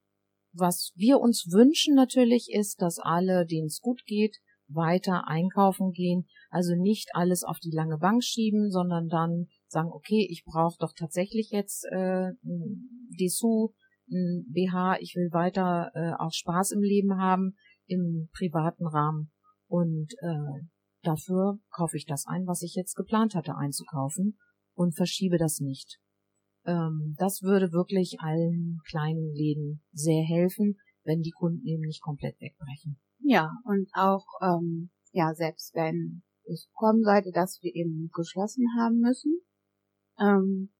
was 0.58 0.92
wir 0.96 1.20
uns 1.20 1.46
wünschen 1.50 1.94
natürlich 1.94 2.48
ist, 2.52 2.82
dass 2.82 2.98
alle, 2.98 3.46
denen 3.46 3.66
es 3.66 3.80
gut 3.80 4.04
geht, 4.04 4.38
weiter 4.68 5.26
einkaufen 5.26 5.92
gehen, 5.92 6.26
also 6.50 6.74
nicht 6.74 7.10
alles 7.14 7.42
auf 7.42 7.58
die 7.58 7.70
lange 7.70 7.98
Bank 7.98 8.22
schieben, 8.22 8.70
sondern 8.70 9.08
dann 9.08 9.46
sagen, 9.66 9.90
okay, 9.92 10.26
ich 10.30 10.44
brauche 10.44 10.76
doch 10.78 10.92
tatsächlich 10.96 11.50
jetzt 11.50 11.84
äh, 11.90 12.32
Dessous, 12.42 13.70
ein 14.10 14.46
BH, 14.48 14.98
ich 15.00 15.14
will 15.16 15.30
weiter 15.32 15.90
äh, 15.94 16.12
auch 16.18 16.32
Spaß 16.32 16.72
im 16.72 16.82
Leben 16.82 17.18
haben, 17.18 17.54
im 17.86 18.28
privaten 18.32 18.86
Rahmen 18.86 19.30
und 19.66 20.12
äh, 20.20 20.66
dafür 21.02 21.58
kaufe 21.70 21.96
ich 21.96 22.06
das 22.06 22.26
ein, 22.26 22.46
was 22.46 22.62
ich 22.62 22.74
jetzt 22.74 22.94
geplant 22.94 23.34
hatte 23.34 23.56
einzukaufen 23.56 24.38
und 24.74 24.96
verschiebe 24.96 25.38
das 25.38 25.60
nicht. 25.60 25.98
Ähm, 26.68 27.14
das 27.16 27.40
würde 27.40 27.72
wirklich 27.72 28.20
allen 28.20 28.80
kleinen 28.90 29.32
Läden 29.32 29.82
sehr 29.92 30.22
helfen, 30.22 30.76
wenn 31.02 31.22
die 31.22 31.30
Kunden 31.30 31.66
eben 31.66 31.80
nicht 31.80 32.02
komplett 32.02 32.38
wegbrechen. 32.40 33.00
Ja, 33.20 33.50
und 33.64 33.88
auch, 33.94 34.26
ähm, 34.42 34.90
ja, 35.12 35.32
selbst 35.34 35.74
wenn 35.74 36.22
es 36.44 36.68
kommen 36.74 37.02
sollte, 37.02 37.32
dass 37.32 37.58
wir 37.62 37.74
eben 37.74 38.10
geschlossen 38.14 38.66
haben 38.78 39.00
müssen, 39.00 39.40
ähm, 40.20 40.70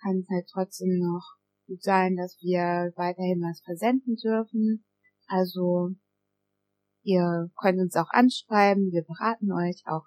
kann 0.00 0.18
es 0.18 0.28
halt 0.30 0.46
trotzdem 0.48 1.00
noch 1.00 1.24
gut 1.66 1.82
sein, 1.82 2.16
dass 2.16 2.38
wir 2.40 2.92
weiterhin 2.94 3.40
was 3.40 3.62
versenden 3.64 4.14
dürfen. 4.14 4.84
Also 5.26 5.90
ihr 7.02 7.50
könnt 7.60 7.80
uns 7.80 7.96
auch 7.96 8.10
anschreiben, 8.10 8.92
wir 8.92 9.02
beraten 9.02 9.50
euch 9.52 9.82
auch 9.86 10.04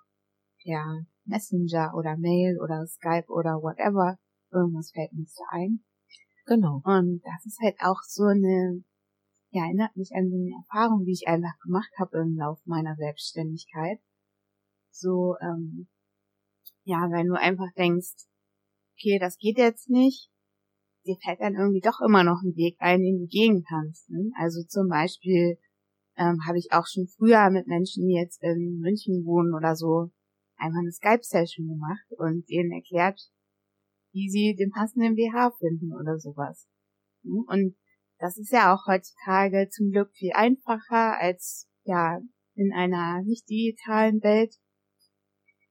per 0.63 1.06
Messenger 1.25 1.94
oder 1.94 2.15
Mail 2.18 2.58
oder 2.62 2.86
Skype 2.88 3.27
oder 3.27 3.62
whatever 3.62 4.18
irgendwas 4.55 4.91
fällt 4.91 5.13
mir 5.13 5.25
so 5.27 5.43
ein. 5.50 5.83
Genau. 6.45 6.81
Und 6.83 7.21
das 7.24 7.45
ist 7.45 7.59
halt 7.62 7.75
auch 7.81 8.01
so 8.03 8.24
eine, 8.24 8.83
ja, 9.51 9.65
erinnert 9.65 9.95
mich 9.95 10.12
an 10.13 10.29
so 10.29 10.35
eine 10.35 10.55
Erfahrung, 10.63 11.05
die 11.05 11.13
ich 11.13 11.27
einfach 11.27 11.57
gemacht 11.63 11.91
habe 12.00 12.19
im 12.19 12.35
Laufe 12.38 12.62
meiner 12.65 12.95
Selbstständigkeit. 12.95 14.00
So, 14.91 15.35
ähm, 15.41 15.88
ja, 16.83 17.09
wenn 17.12 17.27
du 17.27 17.33
einfach 17.33 17.71
denkst, 17.75 18.27
okay, 18.93 19.17
das 19.19 19.38
geht 19.38 19.57
jetzt 19.57 19.89
nicht, 19.89 20.29
dir 21.05 21.17
fällt 21.24 21.41
dann 21.41 21.55
irgendwie 21.55 21.81
doch 21.81 22.00
immer 22.01 22.24
noch 22.24 22.41
ein 22.43 22.55
Weg 22.55 22.77
ein, 22.79 23.01
den 23.01 23.19
du 23.19 23.27
gehen 23.27 23.63
kannst. 23.67 24.09
Ne? 24.09 24.31
Also 24.38 24.63
zum 24.63 24.88
Beispiel 24.88 25.57
ähm, 26.17 26.39
habe 26.47 26.57
ich 26.57 26.71
auch 26.71 26.85
schon 26.88 27.07
früher 27.07 27.50
mit 27.50 27.67
Menschen, 27.67 28.07
die 28.07 28.15
jetzt 28.15 28.41
in 28.41 28.79
München 28.79 29.25
wohnen 29.25 29.53
oder 29.53 29.75
so, 29.75 30.12
einfach 30.57 30.79
eine 30.79 30.91
Skype-Session 30.91 31.67
gemacht 31.67 32.05
und 32.17 32.47
denen 32.50 32.71
erklärt, 32.71 33.19
wie 34.15 34.29
sie 34.29 34.55
den 34.55 34.72
passenden 34.72 35.15
BH 35.15 35.51
finden 35.60 35.93
oder 35.93 36.17
sowas. 36.17 36.67
Hm? 37.24 37.43
Und 37.48 37.75
das 38.17 38.38
ist 38.38 38.51
ja 38.51 38.74
auch 38.74 38.88
heutzutage 38.88 39.67
zum 39.69 39.91
Glück 39.91 40.12
viel 40.13 40.31
einfacher 40.34 41.19
als 41.19 41.69
ja 41.84 42.19
in 42.55 42.74
einer 42.74 43.22
nicht 43.24 43.50
digitalen 43.50 44.24
Welt. 44.24 44.55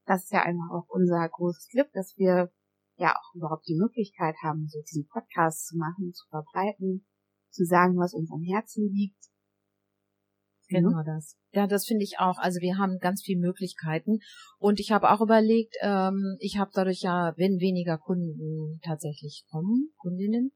Das 0.04 0.24
ist 0.24 0.32
ja 0.32 0.42
einfach 0.42 0.70
auch 0.70 0.86
unser 0.88 1.26
großes 1.26 1.68
Glück, 1.72 1.90
dass 1.94 2.14
wir 2.18 2.52
ja 2.96 3.16
auch 3.16 3.34
überhaupt 3.34 3.66
die 3.66 3.78
Möglichkeit 3.80 4.36
haben, 4.42 4.68
so 4.68 4.78
diesen 4.82 5.08
Podcast 5.08 5.66
zu 5.66 5.78
machen, 5.78 6.12
zu 6.12 6.28
verbreiten, 6.28 7.06
zu 7.50 7.64
sagen, 7.64 7.96
was 7.96 8.12
uns 8.12 8.30
am 8.30 8.42
Herzen 8.42 8.92
liegt 8.92 9.33
Genau 10.80 11.02
das. 11.04 11.36
Ja, 11.52 11.66
das 11.66 11.86
finde 11.86 12.04
ich 12.04 12.18
auch. 12.18 12.38
Also 12.38 12.60
wir 12.60 12.78
haben 12.78 12.98
ganz 12.98 13.22
viele 13.22 13.40
Möglichkeiten. 13.40 14.18
Und 14.58 14.80
ich 14.80 14.92
habe 14.92 15.10
auch 15.10 15.20
überlegt, 15.20 15.76
ähm, 15.80 16.36
ich 16.40 16.58
habe 16.58 16.70
dadurch 16.74 17.02
ja, 17.02 17.32
wenn 17.36 17.60
weniger 17.60 17.98
Kunden 17.98 18.80
tatsächlich 18.82 19.44
kommen, 19.50 19.90
Kundinnen, 19.96 20.52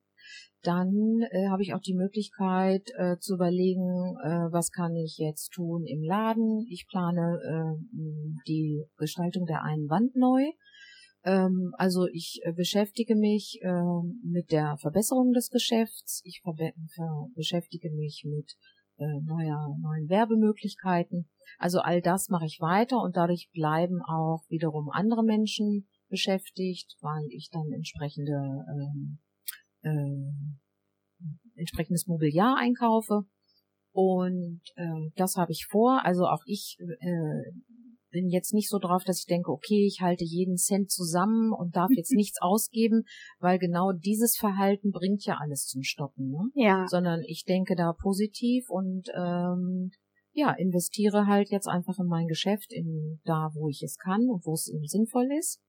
dann 0.63 1.23
äh, 1.31 1.49
habe 1.49 1.63
ich 1.63 1.73
auch 1.73 1.81
die 1.81 1.95
Möglichkeit 1.95 2.91
äh, 2.97 3.17
zu 3.19 3.35
überlegen, 3.35 4.17
äh, 4.25 4.53
was 4.53 4.71
kann 4.71 4.95
ich 4.97 5.17
jetzt 5.19 5.51
tun 5.51 5.85
im 5.87 6.03
Laden. 6.03 6.67
Ich 6.69 6.87
plane 6.89 7.39
äh, 7.45 8.41
die 8.47 8.85
Gestaltung 8.97 9.47
der 9.47 9.63
einen 9.63 9.89
Wand 9.89 10.17
neu. 10.17 10.45
Ähm, 11.25 11.73
also 11.77 12.07
ich 12.13 12.41
äh, 12.43 12.53
beschäftige 12.53 13.15
mich 13.15 13.61
äh, 13.63 14.03
mit 14.25 14.51
der 14.51 14.77
Verbesserung 14.79 15.33
des 15.33 15.51
Geschäfts. 15.51 16.23
Ich 16.25 16.43
beschäftige 17.35 17.91
mich 17.91 18.25
mit 18.27 18.57
äh, 18.99 19.21
neuer, 19.25 19.77
neuen 19.81 20.09
Werbemöglichkeiten. 20.09 21.29
Also 21.59 21.81
all 21.81 22.03
das 22.03 22.29
mache 22.29 22.47
ich 22.47 22.59
weiter 22.61 23.01
und 23.01 23.17
dadurch 23.17 23.49
bleiben 23.53 24.03
auch 24.03 24.43
wiederum 24.49 24.91
andere 24.91 25.25
Menschen 25.25 25.89
beschäftigt, 26.09 26.97
weil 27.01 27.27
ich 27.31 27.49
dann 27.51 27.73
entsprechende 27.73 28.65
ähm, 28.73 29.19
äh, 29.83 31.59
entsprechendes 31.59 32.07
Mobiliar 32.07 32.57
einkaufe. 32.59 33.23
Und 33.93 34.61
äh, 34.77 35.11
das 35.17 35.37
habe 35.37 35.53
ich 35.53 35.67
vor. 35.67 36.05
Also 36.05 36.27
auch 36.27 36.43
ich 36.47 36.77
äh, 36.81 37.53
bin 38.19 38.29
jetzt 38.29 38.53
nicht 38.53 38.69
so 38.69 38.79
drauf, 38.79 39.05
dass 39.05 39.21
ich 39.21 39.27
denke, 39.27 39.53
okay, 39.53 39.87
ich 39.87 40.01
halte 40.01 40.25
jeden 40.25 40.57
Cent 40.57 40.91
zusammen 40.91 41.53
und 41.53 41.77
darf 41.77 41.91
jetzt 41.95 42.13
nichts 42.17 42.41
ausgeben, 42.41 43.05
weil 43.39 43.59
genau 43.59 43.93
dieses 43.93 44.37
Verhalten 44.37 44.91
bringt 44.91 45.25
ja 45.25 45.37
alles 45.41 45.67
zum 45.67 45.85
Stoppen. 45.85 46.31
Ne? 46.31 46.51
Ja. 46.55 46.87
Sondern 46.89 47.23
ich 47.23 47.45
denke 47.45 47.77
da 47.77 47.93
positiv 47.93 48.69
und 48.69 49.09
ähm, 49.15 49.93
ja, 50.33 50.53
investiere 50.53 51.27
halt 51.27 51.51
jetzt 51.51 51.69
einfach 51.69 51.99
in 51.99 52.07
mein 52.07 52.27
Geschäft, 52.27 52.73
in 52.73 53.21
da, 53.25 53.51
wo 53.55 53.69
ich 53.69 53.83
es 53.83 53.97
kann 53.97 54.29
und 54.29 54.45
wo 54.45 54.55
es 54.55 54.69
eben 54.69 54.87
sinnvoll 54.87 55.29
ist 55.39 55.61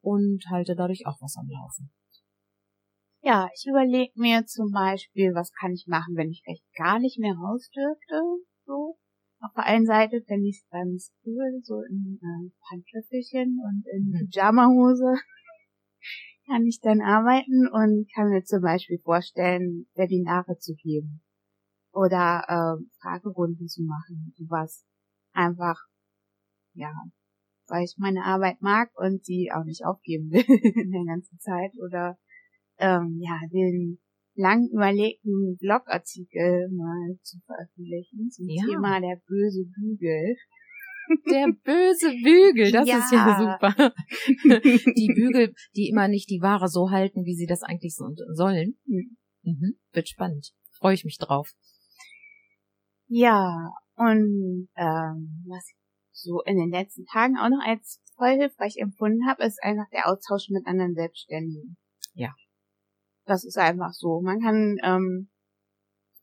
und 0.00 0.44
halte 0.50 0.74
dadurch 0.74 1.06
auch 1.06 1.20
was 1.20 1.36
am 1.36 1.48
Laufen. 1.48 1.92
Ja, 3.22 3.48
ich 3.54 3.66
überlege 3.66 4.12
mir 4.16 4.44
zum 4.44 4.70
Beispiel, 4.70 5.34
was 5.34 5.50
kann 5.52 5.72
ich 5.72 5.86
machen, 5.86 6.14
wenn 6.16 6.30
ich 6.30 6.42
vielleicht 6.44 6.64
gar 6.76 6.98
nicht 6.98 7.18
mehr 7.18 7.34
raus 7.34 7.70
dürfte. 7.70 8.44
So. 8.66 8.96
Auf 9.44 9.52
der 9.52 9.66
einen 9.66 9.84
Seite 9.84 10.22
fände 10.26 10.48
ich 10.48 10.62
es 10.62 10.68
ganz 10.70 11.12
cool, 11.26 11.60
so 11.62 11.82
in 11.82 12.18
äh, 12.22 12.50
Pantoffelchen 12.66 13.60
und 13.62 13.84
in 13.92 14.06
mhm. 14.06 14.30
Pyjamahose 14.30 15.16
kann 16.46 16.64
ich 16.64 16.80
dann 16.80 17.02
arbeiten 17.02 17.68
und 17.70 18.10
kann 18.14 18.30
mir 18.30 18.42
zum 18.44 18.62
Beispiel 18.62 18.98
vorstellen, 19.00 19.86
Webinare 19.96 20.56
zu 20.56 20.74
geben 20.76 21.22
oder 21.92 22.44
äh, 22.48 22.84
Fragerunden 23.02 23.68
zu 23.68 23.82
machen, 23.82 24.32
sowas. 24.34 24.86
Einfach, 25.34 25.78
ja, 26.72 26.94
weil 27.66 27.84
ich 27.84 27.96
meine 27.98 28.24
Arbeit 28.24 28.62
mag 28.62 28.90
und 28.94 29.26
sie 29.26 29.50
auch 29.52 29.64
nicht 29.64 29.84
aufgeben 29.84 30.30
will 30.32 30.44
in 30.48 30.90
der 30.90 31.04
ganzen 31.04 31.38
Zeit 31.38 31.72
oder 31.84 32.16
ähm, 32.78 33.18
ja, 33.20 33.38
den 33.52 33.98
lang 34.34 34.68
überlegten 34.72 35.56
Blogartikel 35.58 36.68
mal 36.70 37.16
zu 37.22 37.38
veröffentlichen 37.46 38.30
zum 38.30 38.48
ja. 38.48 38.64
Thema 38.64 39.00
der 39.00 39.20
böse 39.26 39.64
Bügel. 39.64 40.36
Der 41.30 41.48
böse 41.62 42.10
Bügel, 42.22 42.72
das 42.72 42.88
ja. 42.88 42.98
ist 42.98 43.12
ja 43.12 43.38
super. 43.38 43.92
Die 44.96 45.12
Bügel, 45.14 45.54
die 45.76 45.88
immer 45.88 46.08
nicht 46.08 46.30
die 46.30 46.40
Ware 46.40 46.68
so 46.68 46.90
halten, 46.90 47.24
wie 47.24 47.34
sie 47.34 47.46
das 47.46 47.62
eigentlich 47.62 47.94
so 47.94 48.06
sollen. 48.32 48.78
Hm. 48.86 49.16
Mhm. 49.42 49.76
Wird 49.92 50.08
spannend. 50.08 50.52
Freue 50.78 50.94
ich 50.94 51.04
mich 51.04 51.18
drauf. 51.18 51.52
Ja, 53.06 53.70
und 53.96 54.68
ähm, 54.76 55.44
was 55.46 55.68
ich 55.68 55.76
so 56.10 56.40
in 56.42 56.56
den 56.56 56.70
letzten 56.70 57.04
Tagen 57.04 57.36
auch 57.36 57.50
noch 57.50 57.62
als 57.64 58.00
voll 58.16 58.36
hilfreich 58.36 58.76
empfunden 58.78 59.26
habe, 59.28 59.44
ist 59.44 59.62
einfach 59.62 59.88
der 59.92 60.08
Austausch 60.08 60.48
mit 60.48 60.66
anderen 60.66 60.94
Selbstständigen. 60.94 61.76
Ja. 62.14 62.34
Das 63.26 63.44
ist 63.44 63.58
einfach 63.58 63.92
so. 63.92 64.20
Man 64.20 64.40
kann 64.40 64.76
ähm, 64.82 65.28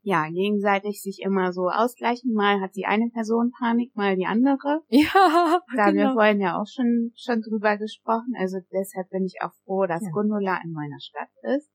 ja 0.01 0.27
gegenseitig 0.29 1.01
sich 1.01 1.21
immer 1.23 1.51
so 1.51 1.69
ausgleichen. 1.69 2.33
Mal 2.33 2.61
hat 2.61 2.75
die 2.75 2.85
eine 2.85 3.09
Person 3.09 3.51
Panik, 3.59 3.95
mal 3.95 4.15
die 4.15 4.25
andere. 4.25 4.81
Ja. 4.89 5.61
Da 5.75 5.85
haben 5.85 5.95
genau. 5.95 6.09
wir 6.09 6.13
vorhin 6.13 6.39
ja 6.39 6.59
auch 6.59 6.67
schon 6.67 7.11
schon 7.15 7.41
drüber 7.41 7.77
gesprochen. 7.77 8.33
Also 8.37 8.59
deshalb 8.71 9.09
bin 9.09 9.25
ich 9.25 9.41
auch 9.41 9.53
froh, 9.63 9.85
dass 9.85 10.03
ja. 10.03 10.11
Gundula 10.11 10.59
in 10.63 10.71
meiner 10.71 10.99
Stadt 10.99 11.29
ist 11.55 11.69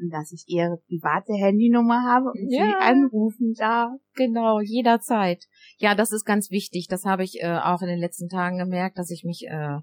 und 0.00 0.10
dass 0.10 0.32
ich 0.32 0.44
ihre 0.46 0.78
private 0.88 1.32
Handynummer 1.34 2.02
habe 2.02 2.30
und 2.30 2.50
ja. 2.50 2.64
sie 2.64 2.74
anrufen 2.80 3.54
darf. 3.54 3.92
Genau, 4.14 4.60
jederzeit. 4.60 5.44
Ja, 5.78 5.94
das 5.94 6.12
ist 6.12 6.24
ganz 6.24 6.50
wichtig. 6.50 6.86
Das 6.88 7.04
habe 7.04 7.24
ich 7.24 7.40
äh, 7.42 7.58
auch 7.58 7.82
in 7.82 7.88
den 7.88 7.98
letzten 7.98 8.28
Tagen 8.28 8.58
gemerkt, 8.58 8.98
dass 8.98 9.10
ich 9.10 9.24
mich 9.24 9.46
äh, 9.48 9.78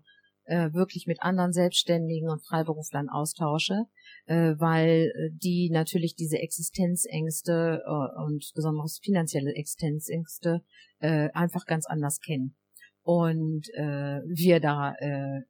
äh, 0.47 0.73
wirklich 0.73 1.05
mit 1.07 1.21
anderen 1.21 1.53
Selbstständigen 1.53 2.29
und 2.29 2.45
Freiberuflern 2.45 3.09
austausche, 3.09 3.83
äh, 4.25 4.55
weil 4.57 5.11
äh, 5.13 5.29
die 5.31 5.69
natürlich 5.71 6.15
diese 6.15 6.37
Existenzängste 6.39 7.83
äh, 7.85 8.21
und 8.23 8.51
besonders 8.55 8.99
finanzielle 9.03 9.53
Existenzängste 9.53 10.61
äh, 10.99 11.29
einfach 11.33 11.65
ganz 11.65 11.85
anders 11.85 12.19
kennen. 12.19 12.55
Und 13.03 13.67
äh, 13.75 14.19
wir 14.25 14.59
da 14.59 14.93
äh, 14.99 15.41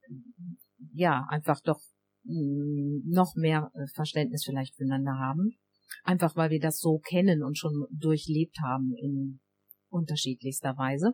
ja 0.94 1.26
einfach 1.30 1.62
doch 1.62 1.80
noch 2.30 3.36
mehr 3.36 3.72
äh, 3.74 3.88
Verständnis 3.96 4.44
vielleicht 4.46 4.76
füreinander 4.76 5.18
haben. 5.18 5.58
Einfach 6.04 6.36
weil 6.36 6.50
wir 6.50 6.60
das 6.60 6.80
so 6.80 7.00
kennen 7.00 7.44
und 7.44 7.58
schon 7.58 7.86
durchlebt 7.92 8.58
haben 8.62 8.94
in 8.98 9.40
unterschiedlichster 9.90 10.78
Weise. 10.78 11.14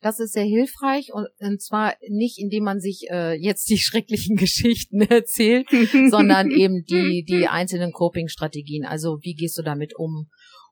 Das 0.00 0.20
ist 0.20 0.32
sehr 0.32 0.44
hilfreich 0.44 1.12
und, 1.12 1.26
und 1.40 1.60
zwar 1.60 1.94
nicht, 2.08 2.38
indem 2.38 2.64
man 2.64 2.80
sich 2.80 3.06
äh, 3.10 3.34
jetzt 3.34 3.68
die 3.68 3.78
schrecklichen 3.78 4.36
Geschichten 4.36 5.00
erzählt, 5.00 5.68
sondern 6.10 6.50
eben 6.50 6.84
die, 6.84 7.24
die 7.24 7.48
einzelnen 7.48 7.92
Coping-Strategien. 7.92 8.84
Also 8.84 9.18
wie 9.22 9.34
gehst 9.34 9.58
du 9.58 9.62
damit 9.62 9.96
um? 9.96 10.28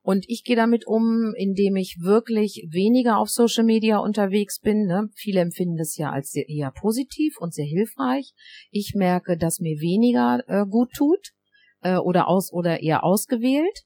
Und 0.06 0.24
ich 0.28 0.44
gehe 0.44 0.54
damit 0.54 0.86
um, 0.86 1.34
indem 1.36 1.74
ich 1.74 1.96
wirklich 2.00 2.68
weniger 2.70 3.18
auf 3.18 3.28
Social 3.28 3.64
Media 3.64 3.98
unterwegs 3.98 4.60
bin. 4.60 4.86
Ne? 4.86 5.08
Viele 5.16 5.40
empfinden 5.40 5.76
das 5.76 5.96
ja 5.96 6.12
als 6.12 6.30
sehr, 6.30 6.48
eher 6.48 6.70
positiv 6.70 7.34
und 7.40 7.52
sehr 7.52 7.64
hilfreich. 7.64 8.32
Ich 8.70 8.92
merke, 8.94 9.36
dass 9.36 9.58
mir 9.58 9.80
weniger 9.80 10.44
äh, 10.46 10.64
gut 10.64 10.92
tut 10.96 11.32
äh, 11.82 11.96
oder 11.96 12.28
aus 12.28 12.52
oder 12.52 12.80
eher 12.82 13.02
ausgewählt. 13.02 13.82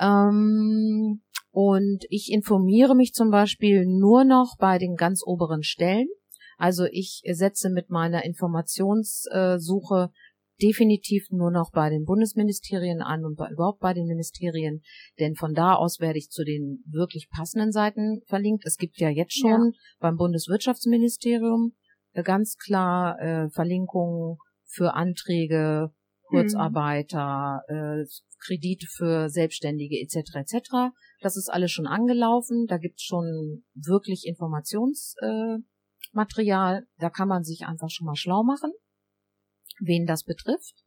Ähm, 0.00 1.22
und 1.52 2.04
ich 2.08 2.30
informiere 2.32 2.96
mich 2.96 3.12
zum 3.12 3.30
Beispiel 3.30 3.84
nur 3.86 4.24
noch 4.24 4.56
bei 4.58 4.78
den 4.78 4.96
ganz 4.96 5.22
oberen 5.24 5.62
Stellen. 5.62 6.08
Also 6.56 6.86
ich 6.90 7.22
setze 7.30 7.70
mit 7.70 7.90
meiner 7.90 8.24
Informationssuche 8.24 10.10
definitiv 10.62 11.26
nur 11.30 11.50
noch 11.50 11.70
bei 11.72 11.90
den 11.90 12.04
Bundesministerien 12.04 13.02
an 13.02 13.24
und 13.24 13.36
bei, 13.36 13.48
überhaupt 13.50 13.80
bei 13.80 13.92
den 13.92 14.06
Ministerien, 14.06 14.82
denn 15.18 15.34
von 15.34 15.54
da 15.54 15.74
aus 15.74 15.98
werde 16.00 16.18
ich 16.18 16.30
zu 16.30 16.44
den 16.44 16.82
wirklich 16.86 17.28
passenden 17.30 17.72
Seiten 17.72 18.22
verlinkt. 18.26 18.64
Es 18.64 18.76
gibt 18.76 18.98
ja 18.98 19.08
jetzt 19.08 19.38
schon 19.38 19.72
ja. 19.72 19.78
beim 19.98 20.16
Bundeswirtschaftsministerium 20.16 21.72
äh, 22.12 22.22
ganz 22.22 22.56
klar 22.56 23.18
äh, 23.20 23.50
Verlinkungen 23.50 24.36
für 24.64 24.94
Anträge, 24.94 25.90
Kurzarbeiter, 26.32 27.62
mhm. 27.68 28.02
äh, 28.02 28.06
Kredite 28.44 28.86
für 28.86 29.28
Selbstständige 29.28 30.00
etc. 30.00 30.36
etc. 30.36 30.70
Das 31.20 31.36
ist 31.36 31.48
alles 31.48 31.70
schon 31.70 31.86
angelaufen. 31.86 32.66
Da 32.66 32.78
gibt 32.78 32.98
es 32.98 33.04
schon 33.04 33.62
wirklich 33.74 34.26
Informationsmaterial. 34.26 36.78
Äh, 36.78 36.82
da 36.98 37.10
kann 37.10 37.28
man 37.28 37.44
sich 37.44 37.66
einfach 37.66 37.90
schon 37.90 38.06
mal 38.06 38.16
schlau 38.16 38.42
machen 38.42 38.72
wen 39.80 40.06
das 40.06 40.24
betrifft 40.24 40.84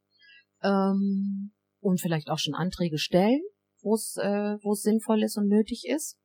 ähm, 0.64 1.52
und 1.80 2.02
vielleicht 2.02 2.30
auch 2.30 2.40
schon 2.40 2.56
Anträge 2.56 2.98
stellen, 2.98 3.42
wo 3.82 3.96
es 3.96 4.18
äh, 4.18 4.58
wo 4.64 4.74
es 4.74 4.82
sinnvoll 4.82 5.24
ist 5.24 5.38
und 5.38 5.48
nötig 5.48 5.86
ist. 5.88 6.18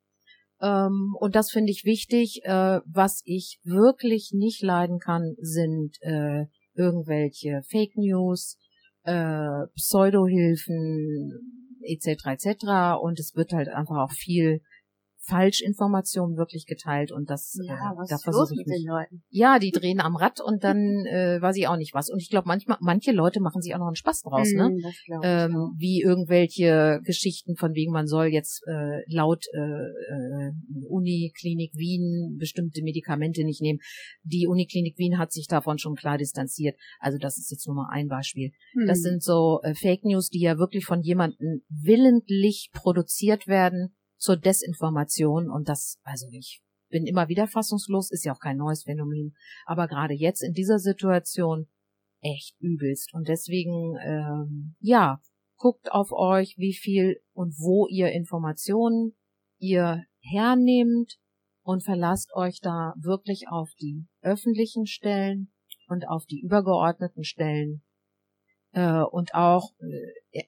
Ähm, 0.60 1.14
und 1.18 1.34
das 1.34 1.50
finde 1.50 1.70
ich 1.70 1.84
wichtig. 1.84 2.42
Äh, 2.44 2.80
was 2.86 3.22
ich 3.24 3.60
wirklich 3.64 4.30
nicht 4.32 4.62
leiden 4.62 4.98
kann, 4.98 5.34
sind 5.38 5.96
äh, 6.00 6.46
irgendwelche 6.74 7.62
Fake 7.68 7.96
News, 7.96 8.58
äh, 9.04 9.66
Pseudohilfen 9.76 11.32
etc. 11.82 12.26
etc. 12.26 13.00
Und 13.00 13.18
es 13.18 13.34
wird 13.34 13.52
halt 13.52 13.68
einfach 13.68 13.96
auch 13.96 14.12
viel 14.12 14.60
Falschinformationen 15.22 16.36
wirklich 16.36 16.66
geteilt 16.66 17.12
und 17.12 17.28
das 17.28 17.58
ja, 17.62 17.74
äh, 17.74 17.96
was 17.96 18.08
da 18.08 18.16
versuche 18.18 18.54
ich 18.54 18.66
mit 18.66 18.74
den 18.74 18.86
Leuten? 18.86 19.22
Ja, 19.28 19.58
die 19.58 19.70
drehen 19.70 20.00
am 20.00 20.16
Rad 20.16 20.40
und 20.40 20.64
dann 20.64 21.04
äh, 21.06 21.40
weiß 21.40 21.56
ich 21.56 21.68
auch 21.68 21.76
nicht 21.76 21.92
was. 21.94 22.08
Und 22.10 22.22
ich 22.22 22.30
glaube, 22.30 22.48
manchmal 22.48 22.78
manche 22.80 23.12
Leute 23.12 23.40
machen 23.40 23.60
sich 23.60 23.74
auch 23.74 23.78
noch 23.78 23.86
einen 23.86 23.96
Spaß 23.96 24.22
draus, 24.22 24.48
mm, 24.52 24.56
ne? 24.56 24.92
Ähm, 25.22 25.56
auch. 25.56 25.72
wie 25.76 26.00
irgendwelche 26.00 27.00
Geschichten 27.04 27.56
von 27.56 27.74
wegen 27.74 27.92
man 27.92 28.06
soll 28.06 28.26
jetzt 28.26 28.62
äh, 28.66 29.02
laut 29.12 29.44
äh, 29.52 29.58
äh, 29.58 30.52
Uniklinik 30.88 31.74
Wien 31.74 32.36
bestimmte 32.38 32.82
Medikamente 32.82 33.44
nicht 33.44 33.60
nehmen. 33.60 33.80
Die 34.22 34.46
Uniklinik 34.46 34.96
Wien 34.98 35.18
hat 35.18 35.32
sich 35.32 35.46
davon 35.46 35.78
schon 35.78 35.96
klar 35.96 36.16
distanziert. 36.16 36.76
Also 36.98 37.18
das 37.18 37.36
ist 37.36 37.50
jetzt 37.50 37.66
nur 37.66 37.76
mal 37.76 37.90
ein 37.92 38.08
Beispiel. 38.08 38.52
Mm. 38.74 38.86
Das 38.86 39.02
sind 39.02 39.22
so 39.22 39.60
äh, 39.62 39.74
Fake 39.74 40.04
News, 40.04 40.30
die 40.30 40.40
ja 40.40 40.56
wirklich 40.56 40.86
von 40.86 41.02
jemandem 41.02 41.62
willentlich 41.68 42.70
produziert 42.72 43.46
werden 43.46 43.94
zur 44.20 44.36
Desinformation 44.36 45.50
und 45.50 45.68
das, 45.68 45.98
also 46.04 46.28
ich 46.30 46.62
bin 46.90 47.06
immer 47.06 47.28
wieder 47.28 47.46
fassungslos, 47.46 48.10
ist 48.10 48.24
ja 48.24 48.34
auch 48.34 48.40
kein 48.40 48.58
neues 48.58 48.84
Phänomen, 48.84 49.34
aber 49.64 49.88
gerade 49.88 50.14
jetzt 50.14 50.42
in 50.42 50.52
dieser 50.52 50.78
Situation 50.78 51.68
echt 52.20 52.54
übelst. 52.60 53.14
Und 53.14 53.28
deswegen, 53.28 53.96
ähm, 54.04 54.76
ja, 54.80 55.20
guckt 55.56 55.90
auf 55.92 56.12
euch, 56.12 56.56
wie 56.58 56.74
viel 56.74 57.20
und 57.32 57.54
wo 57.58 57.86
ihr 57.86 58.12
Informationen 58.12 59.16
ihr 59.58 60.04
hernehmt 60.20 61.18
und 61.62 61.82
verlasst 61.84 62.34
euch 62.34 62.60
da 62.60 62.94
wirklich 62.98 63.48
auf 63.48 63.70
die 63.80 64.06
öffentlichen 64.20 64.86
Stellen 64.86 65.52
und 65.88 66.08
auf 66.08 66.26
die 66.26 66.40
übergeordneten 66.40 67.24
Stellen 67.24 67.82
äh, 68.72 69.02
und 69.02 69.34
auch 69.34 69.70
äh, 70.32 70.42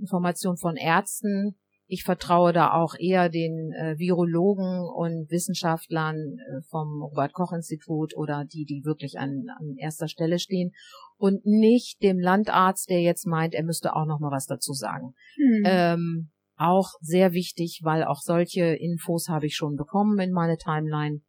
Informationen 0.00 0.58
von 0.58 0.76
Ärzten, 0.76 1.58
ich 1.88 2.02
vertraue 2.02 2.52
da 2.52 2.72
auch 2.72 2.94
eher 2.98 3.28
den 3.28 3.72
äh, 3.72 3.98
Virologen 3.98 4.80
und 4.80 5.30
Wissenschaftlern 5.30 6.16
äh, 6.16 6.62
vom 6.68 7.02
Robert 7.02 7.32
Koch 7.32 7.52
Institut 7.52 8.16
oder 8.16 8.44
die, 8.44 8.64
die 8.64 8.84
wirklich 8.84 9.18
an, 9.18 9.46
an 9.58 9.76
erster 9.76 10.08
Stelle 10.08 10.38
stehen 10.38 10.72
und 11.16 11.46
nicht 11.46 12.02
dem 12.02 12.18
Landarzt, 12.18 12.90
der 12.90 13.00
jetzt 13.00 13.26
meint, 13.26 13.54
er 13.54 13.62
müsste 13.62 13.94
auch 13.94 14.06
noch 14.06 14.18
mal 14.18 14.32
was 14.32 14.46
dazu 14.46 14.72
sagen. 14.72 15.14
Hm. 15.36 15.62
Ähm, 15.64 16.30
auch 16.56 16.90
sehr 17.00 17.32
wichtig, 17.32 17.80
weil 17.84 18.02
auch 18.02 18.20
solche 18.20 18.64
Infos 18.64 19.28
habe 19.28 19.46
ich 19.46 19.54
schon 19.54 19.76
bekommen 19.76 20.18
in 20.18 20.32
meine 20.32 20.56
Timeline. 20.56 21.20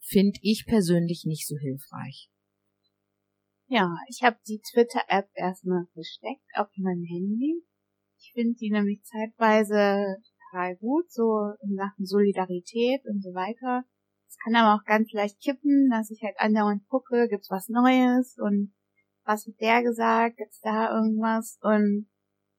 Finde 0.00 0.38
ich 0.42 0.64
persönlich 0.66 1.24
nicht 1.26 1.46
so 1.46 1.56
hilfreich. 1.56 2.30
Ja, 3.66 3.94
ich 4.08 4.22
habe 4.22 4.38
die 4.48 4.60
Twitter-App 4.72 5.28
erstmal 5.34 5.84
versteckt 5.92 6.46
auf 6.54 6.68
meinem 6.76 7.04
Handy. 7.04 7.62
Ich 8.28 8.34
finde 8.34 8.58
die 8.58 8.70
nämlich 8.70 9.02
zeitweise 9.04 10.18
total 10.50 10.76
gut, 10.76 11.10
so 11.10 11.52
in 11.62 11.76
Sachen 11.76 12.04
Solidarität 12.04 13.00
und 13.06 13.22
so 13.22 13.30
weiter. 13.30 13.84
Es 14.28 14.36
kann 14.44 14.54
aber 14.54 14.74
auch 14.74 14.84
ganz 14.84 15.10
leicht 15.12 15.40
kippen, 15.40 15.88
dass 15.90 16.10
ich 16.10 16.22
halt 16.22 16.38
andauernd 16.38 16.86
gucke, 16.88 17.28
gibt's 17.28 17.50
was 17.50 17.68
Neues 17.68 18.36
und 18.38 18.74
was 19.24 19.46
hat 19.46 19.54
der 19.60 19.82
gesagt, 19.82 20.36
gibt's 20.36 20.60
da 20.60 20.94
irgendwas 20.94 21.58
und 21.62 22.08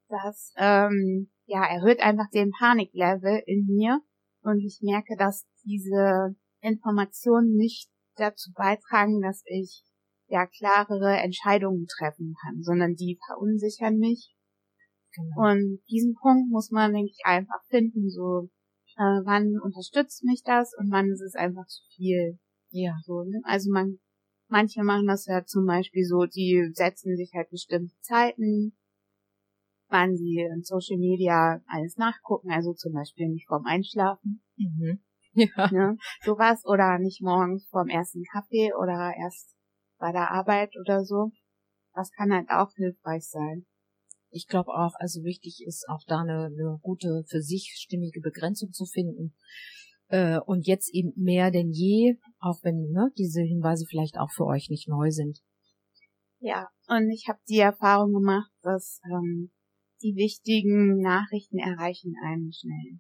das 0.08 0.54
ähm, 0.58 1.30
ja 1.46 1.64
erhöht 1.66 2.00
einfach 2.00 2.30
den 2.34 2.52
Paniklevel 2.52 3.44
in 3.46 3.68
mir 3.68 4.02
und 4.42 4.60
ich 4.60 4.80
merke, 4.82 5.16
dass 5.18 5.48
diese 5.64 6.36
Informationen 6.62 7.56
nicht 7.56 7.92
dazu 8.16 8.52
beitragen, 8.56 9.22
dass 9.22 9.44
ich 9.46 9.84
ja 10.28 10.48
klarere 10.48 11.18
Entscheidungen 11.18 11.86
treffen 11.86 12.36
kann, 12.42 12.64
sondern 12.64 12.96
die 12.96 13.20
verunsichern 13.28 13.98
mich. 13.98 14.36
Genau. 15.20 15.50
Und 15.50 15.82
diesen 15.90 16.16
Punkt 16.16 16.50
muss 16.50 16.72
man, 16.72 16.94
denke 16.94 17.12
ich, 17.12 17.26
einfach 17.26 17.62
finden, 17.70 18.10
so 18.10 18.50
äh, 18.98 19.22
wann 19.26 19.60
unterstützt 19.62 20.24
mich 20.24 20.44
das 20.44 20.74
und 20.78 20.92
wann 20.92 21.10
ist 21.10 21.22
es 21.22 21.36
einfach 21.36 21.66
zu 21.68 21.82
viel. 21.96 22.40
Ja. 22.72 22.98
So, 23.04 23.24
ne? 23.24 23.42
Also 23.44 23.72
man, 23.72 24.00
manche 24.48 24.84
machen 24.84 25.08
das 25.08 25.26
ja 25.26 25.44
zum 25.46 25.66
Beispiel 25.66 26.06
so, 26.06 26.26
die 26.26 26.70
setzen 26.74 27.16
sich 27.16 27.32
halt 27.34 27.50
bestimmte 27.50 27.96
Zeiten, 28.02 28.78
wann 29.90 30.16
sie 30.16 30.40
in 30.40 30.64
Social 30.64 30.98
Media 30.98 31.62
alles 31.68 31.98
nachgucken, 31.98 32.52
also 32.52 32.74
zum 32.74 32.94
Beispiel 32.94 33.28
nicht 33.30 33.48
vorm 33.48 33.66
Einschlafen. 33.66 34.42
Mhm. 34.58 35.02
Ja. 35.32 35.70
Ne? 35.72 35.96
Sowas 36.26 36.66
oder 36.66 36.98
nicht 36.98 37.22
morgens 37.22 37.68
vorm 37.70 37.88
ersten 37.88 38.24
Kaffee 38.32 38.74
oder 38.74 39.14
erst 39.16 39.56
bei 40.00 40.12
der 40.12 40.32
Arbeit 40.32 40.74
oder 40.82 41.06
so. 41.06 41.32
Das 41.94 42.12
kann 42.12 42.34
halt 42.34 42.50
auch 42.50 42.74
hilfreich 42.76 43.30
sein. 43.30 43.68
Ich 44.32 44.48
glaube 44.48 44.72
auch, 44.72 44.94
also 44.96 45.24
wichtig 45.24 45.64
ist 45.66 45.86
auch 45.90 46.04
da 46.08 46.22
eine, 46.22 46.46
eine 46.46 46.80
gute 46.82 47.24
für 47.28 47.42
sich 47.42 47.74
stimmige 47.78 48.22
Begrenzung 48.22 48.72
zu 48.72 48.86
finden. 48.86 49.36
Äh, 50.08 50.40
und 50.40 50.68
jetzt 50.68 50.94
eben 50.94 51.14
mehr 51.16 51.52
denn 51.52 51.72
je, 51.72 52.16
auch 52.40 52.60
wenn 52.64 52.92
ne, 52.92 53.12
diese 53.18 53.42
Hinweise 53.42 53.86
vielleicht 53.88 54.18
auch 54.18 54.32
für 54.32 54.46
euch 54.46 54.70
nicht 54.70 54.88
neu 54.88 55.12
sind. 55.12 55.40
Ja, 56.40 56.68
und 56.88 57.10
ich 57.12 57.26
habe 57.28 57.40
die 57.48 57.60
Erfahrung 57.60 58.14
gemacht, 58.14 58.52
dass 58.62 59.02
ähm, 59.12 59.52
die 60.02 60.16
wichtigen 60.16 61.00
Nachrichten 61.00 61.58
erreichen 61.58 62.14
einen 62.24 62.52
schnell. 62.54 63.00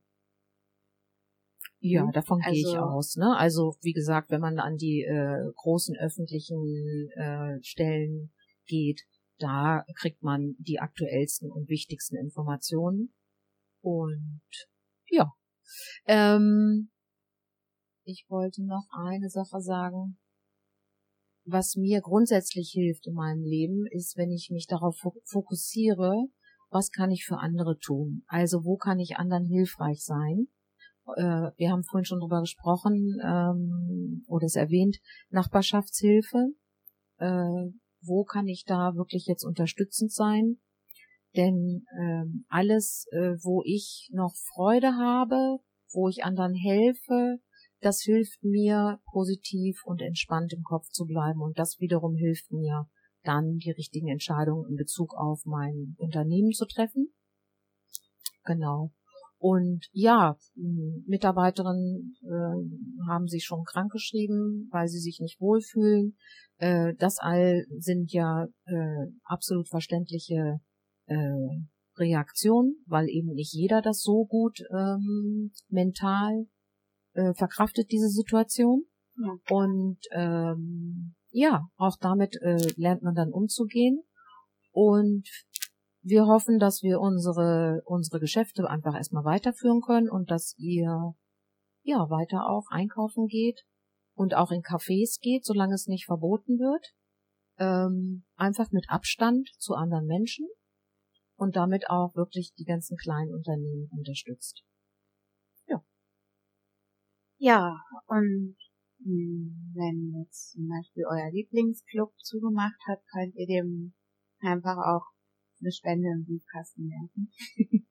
Ja, 1.79 2.05
mhm. 2.05 2.11
davon 2.11 2.41
also, 2.43 2.51
gehe 2.51 2.61
ich 2.61 2.77
also 2.77 2.81
aus. 2.81 3.15
Ne? 3.15 3.37
Also 3.37 3.75
wie 3.81 3.93
gesagt, 3.93 4.31
wenn 4.31 4.41
man 4.41 4.59
an 4.59 4.75
die 4.75 5.01
äh, 5.01 5.51
großen 5.55 5.95
öffentlichen 5.97 7.09
äh, 7.15 7.57
Stellen 7.63 8.33
geht, 8.65 9.01
da 9.39 9.83
kriegt 9.95 10.21
man 10.21 10.55
die 10.59 10.79
aktuellsten 10.79 11.51
und 11.51 11.69
wichtigsten 11.69 12.17
Informationen. 12.17 13.13
Und 13.81 14.41
ja, 15.07 15.33
ähm, 16.05 16.91
ich 18.03 18.25
wollte 18.29 18.63
noch 18.63 18.87
eine 18.91 19.29
Sache 19.29 19.61
sagen. 19.61 20.17
Was 21.45 21.75
mir 21.75 22.01
grundsätzlich 22.01 22.71
hilft 22.73 23.07
in 23.07 23.13
meinem 23.13 23.43
Leben, 23.43 23.85
ist, 23.89 24.17
wenn 24.17 24.29
ich 24.29 24.49
mich 24.51 24.67
darauf 24.67 24.97
fokussiere, 25.23 26.27
was 26.69 26.91
kann 26.91 27.11
ich 27.11 27.25
für 27.25 27.39
andere 27.39 27.77
tun? 27.79 28.23
Also 28.27 28.63
wo 28.65 28.77
kann 28.77 28.99
ich 28.99 29.17
anderen 29.17 29.45
hilfreich 29.45 30.03
sein? 30.03 30.47
Äh, 31.15 31.51
wir 31.57 31.71
haben 31.71 31.83
vorhin 31.83 32.05
schon 32.05 32.19
drüber 32.19 32.41
gesprochen 32.41 33.19
ähm, 33.23 34.23
oder 34.27 34.45
es 34.45 34.55
erwähnt, 34.55 34.97
Nachbarschaftshilfe. 35.29 36.49
Äh, 37.17 37.71
wo 38.01 38.23
kann 38.23 38.47
ich 38.47 38.65
da 38.65 38.95
wirklich 38.95 39.25
jetzt 39.27 39.43
unterstützend 39.43 40.11
sein? 40.11 40.59
Denn 41.35 41.85
ähm, 41.99 42.45
alles, 42.49 43.05
äh, 43.11 43.35
wo 43.43 43.61
ich 43.63 44.09
noch 44.11 44.33
Freude 44.53 44.95
habe, 44.95 45.59
wo 45.91 46.09
ich 46.09 46.23
anderen 46.23 46.55
helfe, 46.55 47.39
das 47.81 48.01
hilft 48.01 48.43
mir 48.43 48.99
positiv 49.11 49.81
und 49.85 50.01
entspannt 50.01 50.53
im 50.53 50.63
Kopf 50.63 50.87
zu 50.89 51.05
bleiben 51.05 51.41
und 51.41 51.57
das 51.57 51.79
wiederum 51.79 52.15
hilft 52.15 52.51
mir 52.51 52.89
dann 53.23 53.57
die 53.57 53.71
richtigen 53.71 54.07
Entscheidungen 54.07 54.69
in 54.69 54.75
Bezug 54.75 55.13
auf 55.15 55.41
mein 55.45 55.95
Unternehmen 55.97 56.51
zu 56.51 56.65
treffen. 56.65 57.13
Genau. 58.43 58.91
Und 59.39 59.87
ja, 59.93 60.35
Mitarbeiterinnen 60.55 62.13
äh, 62.23 63.09
haben 63.09 63.27
sich 63.27 63.45
schon 63.45 63.63
krankgeschrieben, 63.63 64.67
weil 64.69 64.89
sie 64.89 64.99
sich 64.99 65.19
nicht 65.21 65.39
wohlfühlen. 65.39 66.17
Äh, 66.57 66.93
das 66.95 67.19
all 67.19 67.65
sind 67.77 68.11
ja 68.11 68.47
äh, 68.65 69.07
absolut 69.23 69.69
verständliche 69.69 70.59
äh, 71.05 71.15
Reaktionen, 71.97 72.83
weil 72.85 73.07
eben 73.07 73.33
nicht 73.33 73.53
jeder 73.53 73.81
das 73.81 74.01
so 74.01 74.25
gut 74.25 74.59
ähm, 74.71 75.51
mental 75.69 76.45
äh, 77.13 77.33
verkraftet, 77.33 77.91
diese 77.91 78.09
Situation. 78.09 78.83
Ja. 79.15 79.55
Und 79.55 79.99
ähm, 80.11 81.15
ja, 81.31 81.61
auch 81.77 81.95
damit 81.99 82.35
äh, 82.41 82.73
lernt 82.75 83.03
man 83.03 83.15
dann 83.15 83.31
umzugehen. 83.31 84.01
Und 84.71 85.27
wir 86.01 86.25
hoffen, 86.25 86.59
dass 86.59 86.81
wir 86.81 86.99
unsere, 86.99 87.81
unsere 87.85 88.19
Geschäfte 88.19 88.69
einfach 88.69 88.95
erstmal 88.95 89.25
weiterführen 89.25 89.81
können 89.81 90.09
und 90.09 90.31
dass 90.31 90.55
ihr 90.57 91.15
ja 91.83 92.09
weiter 92.09 92.49
auch 92.49 92.67
einkaufen 92.69 93.27
geht 93.27 93.63
und 94.15 94.33
auch 94.33 94.51
in 94.51 94.61
Cafés 94.61 95.19
geht, 95.21 95.45
solange 95.45 95.75
es 95.75 95.87
nicht 95.87 96.05
verboten 96.05 96.59
wird. 96.59 96.93
Ähm, 97.57 98.25
einfach 98.35 98.71
mit 98.71 98.85
Abstand 98.89 99.49
zu 99.57 99.73
anderen 99.75 100.05
Menschen 100.05 100.47
und 101.35 101.55
damit 101.55 101.89
auch 101.89 102.15
wirklich 102.15 102.53
die 102.57 102.63
ganzen 102.63 102.97
kleinen 102.97 103.33
Unternehmen 103.33 103.89
unterstützt. 103.97 104.63
Ja. 105.67 105.83
Ja, 107.37 107.75
und 108.07 108.55
wenn 109.01 110.13
jetzt 110.21 110.51
zum 110.51 110.67
Beispiel 110.67 111.05
euer 111.05 111.31
Lieblingsclub 111.31 112.13
zugemacht 112.19 112.79
hat, 112.87 112.99
könnt 113.11 113.35
ihr 113.35 113.47
dem 113.47 113.93
einfach 114.41 114.77
auch 114.77 115.05
eine 115.61 115.71
Spende 115.71 116.09
im 116.09 116.25
Briefkasten 116.25 116.89
werfen. 116.89 117.31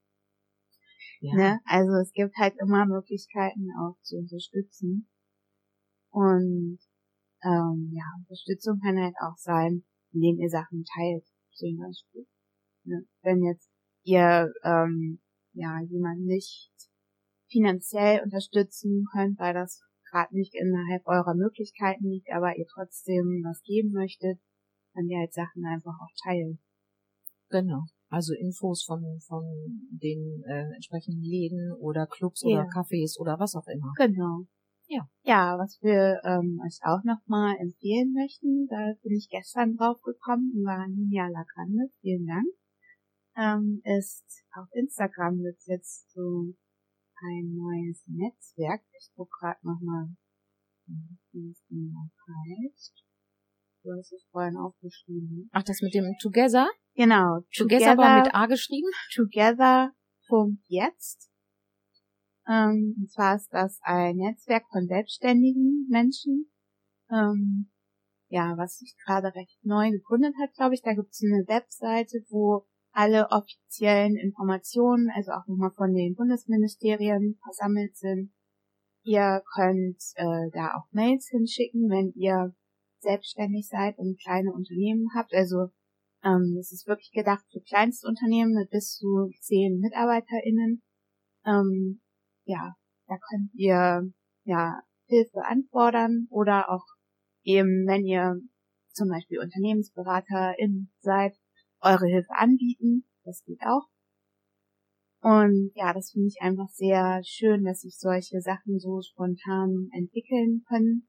ja. 1.20 1.34
ne? 1.34 1.60
Also 1.64 1.92
es 2.02 2.12
gibt 2.12 2.36
halt 2.36 2.54
immer 2.60 2.86
Möglichkeiten 2.86 3.68
auch 3.80 3.96
zu 4.02 4.16
unterstützen. 4.16 5.08
Und 6.10 6.78
ähm, 7.44 7.90
ja, 7.92 8.04
Unterstützung 8.18 8.80
kann 8.80 8.98
halt 8.98 9.14
auch 9.20 9.36
sein, 9.36 9.84
indem 10.12 10.38
ihr 10.38 10.48
Sachen 10.48 10.84
teilt, 10.84 11.26
zum 11.52 11.76
Beispiel. 11.76 12.26
Ne? 12.84 13.06
Wenn 13.22 13.44
jetzt 13.44 13.70
ihr 14.02 14.52
ähm, 14.64 15.20
ja 15.52 15.80
jemanden 15.82 16.24
nicht 16.24 16.72
finanziell 17.50 18.22
unterstützen 18.22 19.04
könnt, 19.12 19.38
weil 19.38 19.54
das 19.54 19.82
gerade 20.10 20.34
nicht 20.34 20.54
innerhalb 20.54 21.06
eurer 21.06 21.34
Möglichkeiten 21.34 22.08
liegt, 22.08 22.30
aber 22.32 22.56
ihr 22.56 22.66
trotzdem 22.66 23.42
was 23.44 23.62
geben 23.62 23.92
möchtet, 23.92 24.40
dann 24.94 25.08
ihr 25.08 25.18
halt 25.18 25.32
Sachen 25.32 25.64
einfach 25.66 25.94
auch 25.94 26.12
teilen. 26.24 26.58
Genau. 27.50 27.84
Also 28.10 28.32
Infos 28.34 28.84
von, 28.84 29.02
von 29.26 29.44
den 29.90 30.42
äh, 30.46 30.64
entsprechenden 30.74 31.22
Läden 31.22 31.72
oder 31.78 32.06
Clubs 32.06 32.42
ja. 32.42 32.48
oder 32.48 32.68
Cafés 32.68 33.18
oder 33.18 33.38
was 33.38 33.54
auch 33.54 33.66
immer. 33.66 33.92
Genau. 33.96 34.46
Ja. 34.86 35.06
Ja, 35.22 35.58
was 35.58 35.78
wir 35.82 36.18
ähm, 36.24 36.60
euch 36.64 36.78
auch 36.82 37.04
nochmal 37.04 37.56
empfehlen 37.60 38.14
möchten, 38.14 38.66
da 38.68 38.94
bin 39.02 39.12
ich 39.12 39.28
gestern 39.28 39.76
drauf 39.76 40.00
gekommen, 40.00 40.64
war 40.64 40.88
Ninja 40.88 41.28
Lacande, 41.28 41.90
vielen 42.00 42.26
Dank, 42.26 42.46
ähm, 43.36 43.82
ist 43.84 44.24
auf 44.56 44.66
Instagram 44.72 45.38
wird 45.40 45.60
jetzt 45.66 46.10
so 46.10 46.54
ein 47.20 47.54
neues 47.54 48.02
Netzwerk. 48.06 48.82
Ich 48.98 49.10
guck 49.14 49.30
gerade 49.30 49.60
nochmal, 49.62 50.08
wie 51.32 51.50
es 51.50 51.62
noch 51.68 52.10
heißt. 52.26 53.04
Du 53.82 53.92
hast 53.92 54.12
es 54.12 54.24
vorhin 54.30 54.56
aufgeschrieben. 54.56 55.50
Ach, 55.52 55.62
das 55.62 55.82
mit 55.82 55.94
dem 55.94 56.16
Together? 56.20 56.68
Genau. 56.94 57.40
Together, 57.56 57.92
together 57.92 57.92
aber 57.92 58.22
mit 58.22 58.34
A 58.34 58.46
geschrieben? 58.46 58.90
Together.jetzt. 59.14 61.30
Ähm, 62.48 62.96
und 62.98 63.10
zwar 63.10 63.36
ist 63.36 63.52
das 63.52 63.78
ein 63.82 64.16
Netzwerk 64.16 64.64
von 64.72 64.86
selbstständigen 64.86 65.86
Menschen, 65.90 66.50
ähm, 67.10 67.70
ja, 68.28 68.54
was 68.56 68.78
sich 68.78 68.96
gerade 69.04 69.34
recht 69.34 69.58
neu 69.62 69.90
gegründet 69.90 70.34
hat, 70.40 70.54
glaube 70.54 70.74
ich. 70.74 70.82
Da 70.82 70.94
gibt 70.94 71.10
es 71.10 71.22
eine 71.22 71.46
Webseite, 71.46 72.24
wo 72.30 72.66
alle 72.92 73.28
offiziellen 73.30 74.16
Informationen, 74.16 75.10
also 75.14 75.32
auch 75.32 75.46
nochmal 75.46 75.72
von 75.76 75.94
den 75.94 76.14
Bundesministerien 76.14 77.38
versammelt 77.44 77.96
sind. 77.96 78.32
Ihr 79.02 79.42
könnt 79.54 80.02
äh, 80.16 80.50
da 80.52 80.74
auch 80.74 80.90
Mails 80.90 81.28
hinschicken, 81.30 81.88
wenn 81.88 82.12
ihr 82.16 82.54
selbstständig 83.00 83.68
seid 83.68 83.98
und 83.98 84.20
kleine 84.20 84.52
Unternehmen 84.52 85.08
habt. 85.14 85.34
Also 85.34 85.68
Ähm, 86.24 86.56
es 86.58 86.72
ist 86.72 86.86
wirklich 86.88 87.12
gedacht 87.12 87.44
für 87.52 87.60
Kleinstunternehmen 87.60 88.54
mit 88.54 88.70
bis 88.70 88.96
zu 88.96 89.30
zehn 89.40 89.78
MitarbeiterInnen. 89.80 90.82
Ähm, 91.46 92.00
ja, 92.44 92.74
da 93.06 93.16
könnt 93.30 93.50
ihr 93.54 94.02
ja 94.44 94.80
Hilfe 95.06 95.44
anfordern 95.44 96.26
oder 96.30 96.70
auch 96.70 96.84
eben, 97.44 97.86
wenn 97.86 98.04
ihr 98.04 98.34
zum 98.92 99.08
Beispiel 99.08 99.38
UnternehmensberaterInnen 99.38 100.90
seid, 101.00 101.36
eure 101.80 102.06
Hilfe 102.06 102.34
anbieten. 102.34 103.04
Das 103.24 103.42
geht 103.44 103.62
auch. 103.62 103.86
Und 105.20 105.72
ja, 105.74 105.92
das 105.92 106.12
finde 106.12 106.28
ich 106.28 106.40
einfach 106.40 106.68
sehr 106.70 107.20
schön, 107.24 107.64
dass 107.64 107.80
sich 107.80 107.98
solche 107.98 108.40
Sachen 108.40 108.78
so 108.78 109.00
spontan 109.02 109.88
entwickeln 109.92 110.64
können. 110.68 111.07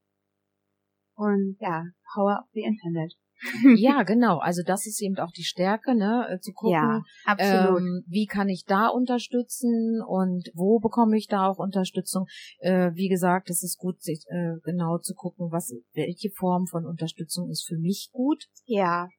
Und 1.19 1.58
ja, 1.60 1.84
Power 2.13 2.39
of 2.39 2.49
the 2.53 2.62
Internet. 2.62 3.13
ja, 3.77 4.03
genau. 4.03 4.38
Also 4.38 4.63
das 4.65 4.86
ist 4.86 5.01
eben 5.01 5.17
auch 5.17 5.32
die 5.32 5.43
Stärke, 5.43 5.93
ne, 5.93 6.27
äh, 6.29 6.39
zu 6.39 6.53
gucken, 6.53 6.73
ja, 6.73 7.01
absolut. 7.25 7.82
Ähm, 7.82 8.03
wie 8.08 8.25
kann 8.25 8.47
ich 8.47 8.63
da 8.65 8.88
unterstützen 8.88 10.01
und 10.05 10.49
wo 10.53 10.79
bekomme 10.79 11.17
ich 11.17 11.27
da 11.27 11.47
auch 11.47 11.58
Unterstützung. 11.58 12.25
Äh, 12.60 12.91
wie 12.93 13.10
gesagt, 13.10 13.49
es 13.49 13.63
ist 13.63 13.77
gut, 13.77 14.01
sich 14.01 14.23
äh, 14.29 14.55
genau 14.63 14.97
zu 14.99 15.13
gucken, 15.13 15.51
was 15.51 15.73
welche 15.93 16.29
Form 16.32 16.67
von 16.67 16.86
Unterstützung 16.86 17.49
ist 17.49 17.67
für 17.67 17.77
mich 17.77 18.10
gut. 18.13 18.45
Ja, 18.65 19.10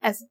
es 0.00 0.26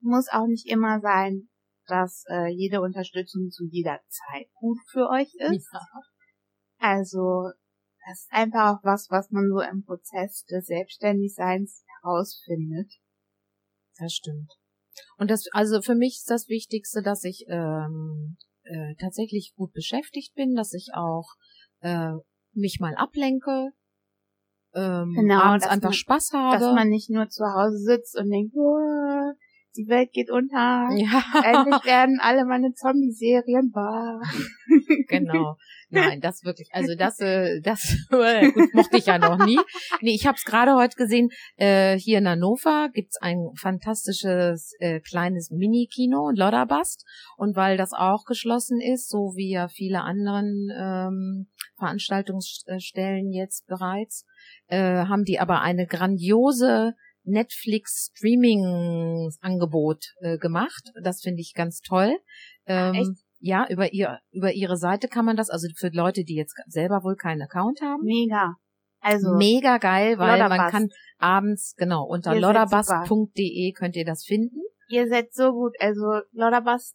muss 0.00 0.28
auch 0.32 0.46
nicht 0.46 0.66
immer 0.66 1.00
sein, 1.00 1.48
dass 1.86 2.24
äh, 2.30 2.48
jede 2.48 2.80
Unterstützung 2.80 3.50
zu 3.50 3.64
jeder 3.64 4.00
Zeit 4.08 4.46
gut 4.54 4.78
für 4.90 5.10
euch 5.10 5.34
ist. 5.34 5.68
Ja. 5.72 5.80
Also 6.78 7.50
das 8.06 8.20
ist 8.20 8.32
einfach 8.32 8.74
auch 8.74 8.84
was, 8.84 9.08
was 9.10 9.30
man 9.30 9.48
so 9.48 9.60
im 9.60 9.84
Prozess 9.84 10.44
des 10.44 10.66
Selbstständigseins 10.66 11.84
herausfindet. 12.00 12.92
Das 13.98 14.12
stimmt. 14.12 14.52
Und 15.16 15.30
das, 15.30 15.46
also 15.52 15.80
für 15.80 15.94
mich 15.94 16.18
ist 16.18 16.30
das 16.30 16.48
Wichtigste, 16.48 17.02
dass 17.02 17.24
ich 17.24 17.46
ähm, 17.48 18.36
äh, 18.64 18.94
tatsächlich 18.98 19.52
gut 19.56 19.72
beschäftigt 19.72 20.34
bin, 20.34 20.54
dass 20.54 20.72
ich 20.72 20.90
auch 20.94 21.28
äh, 21.80 22.12
mich 22.52 22.78
mal 22.80 22.94
ablenke, 22.96 23.70
ähm, 24.74 25.12
genau, 25.14 25.40
abends 25.40 25.66
einfach 25.66 25.90
man, 25.90 25.92
Spaß 25.92 26.32
habe. 26.32 26.58
Dass 26.58 26.74
man 26.74 26.88
nicht 26.88 27.10
nur 27.10 27.28
zu 27.28 27.44
Hause 27.44 27.78
sitzt 27.78 28.18
und 28.18 28.30
denkt, 28.30 28.54
oh, 28.56 29.11
die 29.76 29.88
Welt 29.88 30.12
geht 30.12 30.30
unter. 30.30 30.88
Ja. 30.96 31.22
Endlich 31.44 31.84
werden 31.84 32.18
alle 32.20 32.44
meine 32.44 32.72
Zombie-Serien 32.74 33.72
wahr. 33.72 34.20
Genau. 35.08 35.56
Nein, 35.90 36.20
das 36.20 36.42
wirklich, 36.42 36.68
also 36.72 36.94
das, 36.96 37.20
äh, 37.20 37.60
das 37.60 38.08
äh, 38.10 38.50
gut, 38.52 38.72
mochte 38.72 38.96
ich 38.96 39.06
ja 39.06 39.18
noch 39.18 39.44
nie. 39.44 39.58
Nee, 40.00 40.14
ich 40.14 40.26
habe 40.26 40.36
es 40.36 40.44
gerade 40.44 40.74
heute 40.74 40.96
gesehen, 40.96 41.28
äh, 41.56 41.98
hier 41.98 42.18
in 42.18 42.28
Hannover 42.28 42.88
gibt's 42.94 43.20
ein 43.20 43.50
fantastisches 43.60 44.72
äh, 44.78 45.00
kleines 45.00 45.50
Mini-Kino, 45.50 46.30
Lodderbast. 46.34 47.04
Und 47.36 47.56
weil 47.56 47.76
das 47.76 47.92
auch 47.92 48.24
geschlossen 48.24 48.80
ist, 48.80 49.10
so 49.10 49.34
wie 49.36 49.50
ja 49.50 49.68
viele 49.68 50.00
anderen 50.00 50.70
ähm, 50.74 51.48
Veranstaltungsstellen 51.76 53.30
jetzt 53.30 53.66
bereits, 53.66 54.24
äh, 54.68 55.04
haben 55.04 55.24
die 55.24 55.40
aber 55.40 55.60
eine 55.60 55.86
grandiose 55.86 56.94
Netflix-Streaming-Angebot 57.24 60.04
äh, 60.20 60.38
gemacht. 60.38 60.92
Das 61.02 61.20
finde 61.20 61.40
ich 61.40 61.54
ganz 61.54 61.80
toll. 61.80 62.16
Ähm, 62.66 62.94
Echt? 62.94 63.10
Ja, 63.38 63.66
über 63.68 63.92
ihr, 63.92 64.20
über 64.30 64.52
ihre 64.52 64.76
Seite 64.76 65.08
kann 65.08 65.24
man 65.24 65.34
das, 65.36 65.50
also 65.50 65.66
für 65.76 65.90
Leute, 65.92 66.22
die 66.24 66.36
jetzt 66.36 66.54
selber 66.66 67.02
wohl 67.02 67.16
keinen 67.16 67.42
Account 67.42 67.80
haben. 67.82 68.04
Mega. 68.04 68.54
Also. 69.00 69.34
Mega 69.34 69.78
geil, 69.78 70.16
weil 70.18 70.48
man 70.48 70.70
kann 70.70 70.90
abends, 71.18 71.74
genau, 71.76 72.04
unter 72.04 72.38
lodderbust.de 72.38 73.72
könnt 73.72 73.96
ihr 73.96 74.04
das 74.04 74.22
finden. 74.24 74.60
Ihr 74.88 75.08
seid 75.08 75.32
so 75.32 75.50
gut, 75.52 75.74
also 75.80 76.20
Lodderbust, 76.32 76.94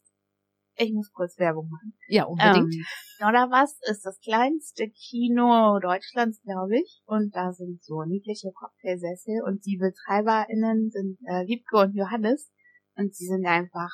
ich 0.77 0.93
muss 0.93 1.11
kurz 1.11 1.37
Werbung 1.37 1.69
machen. 1.69 1.93
Ja, 2.07 2.25
unbedingt. 2.25 2.73
Ähm, 2.73 2.85
Lodderbust 3.19 3.77
ist 3.89 4.05
das 4.05 4.19
kleinste 4.19 4.89
Kino 4.89 5.79
Deutschlands, 5.79 6.41
glaube 6.43 6.77
ich. 6.77 7.01
Und 7.05 7.35
da 7.35 7.51
sind 7.51 7.83
so 7.83 8.03
niedliche 8.03 8.51
Cocktailsessel 8.53 9.41
und 9.45 9.65
die 9.65 9.77
BetreiberInnen 9.77 10.89
sind 10.91 11.17
äh, 11.25 11.43
Liebke 11.45 11.77
und 11.77 11.95
Johannes. 11.95 12.51
Und 12.95 13.15
sie 13.15 13.25
sind 13.25 13.45
einfach, 13.45 13.91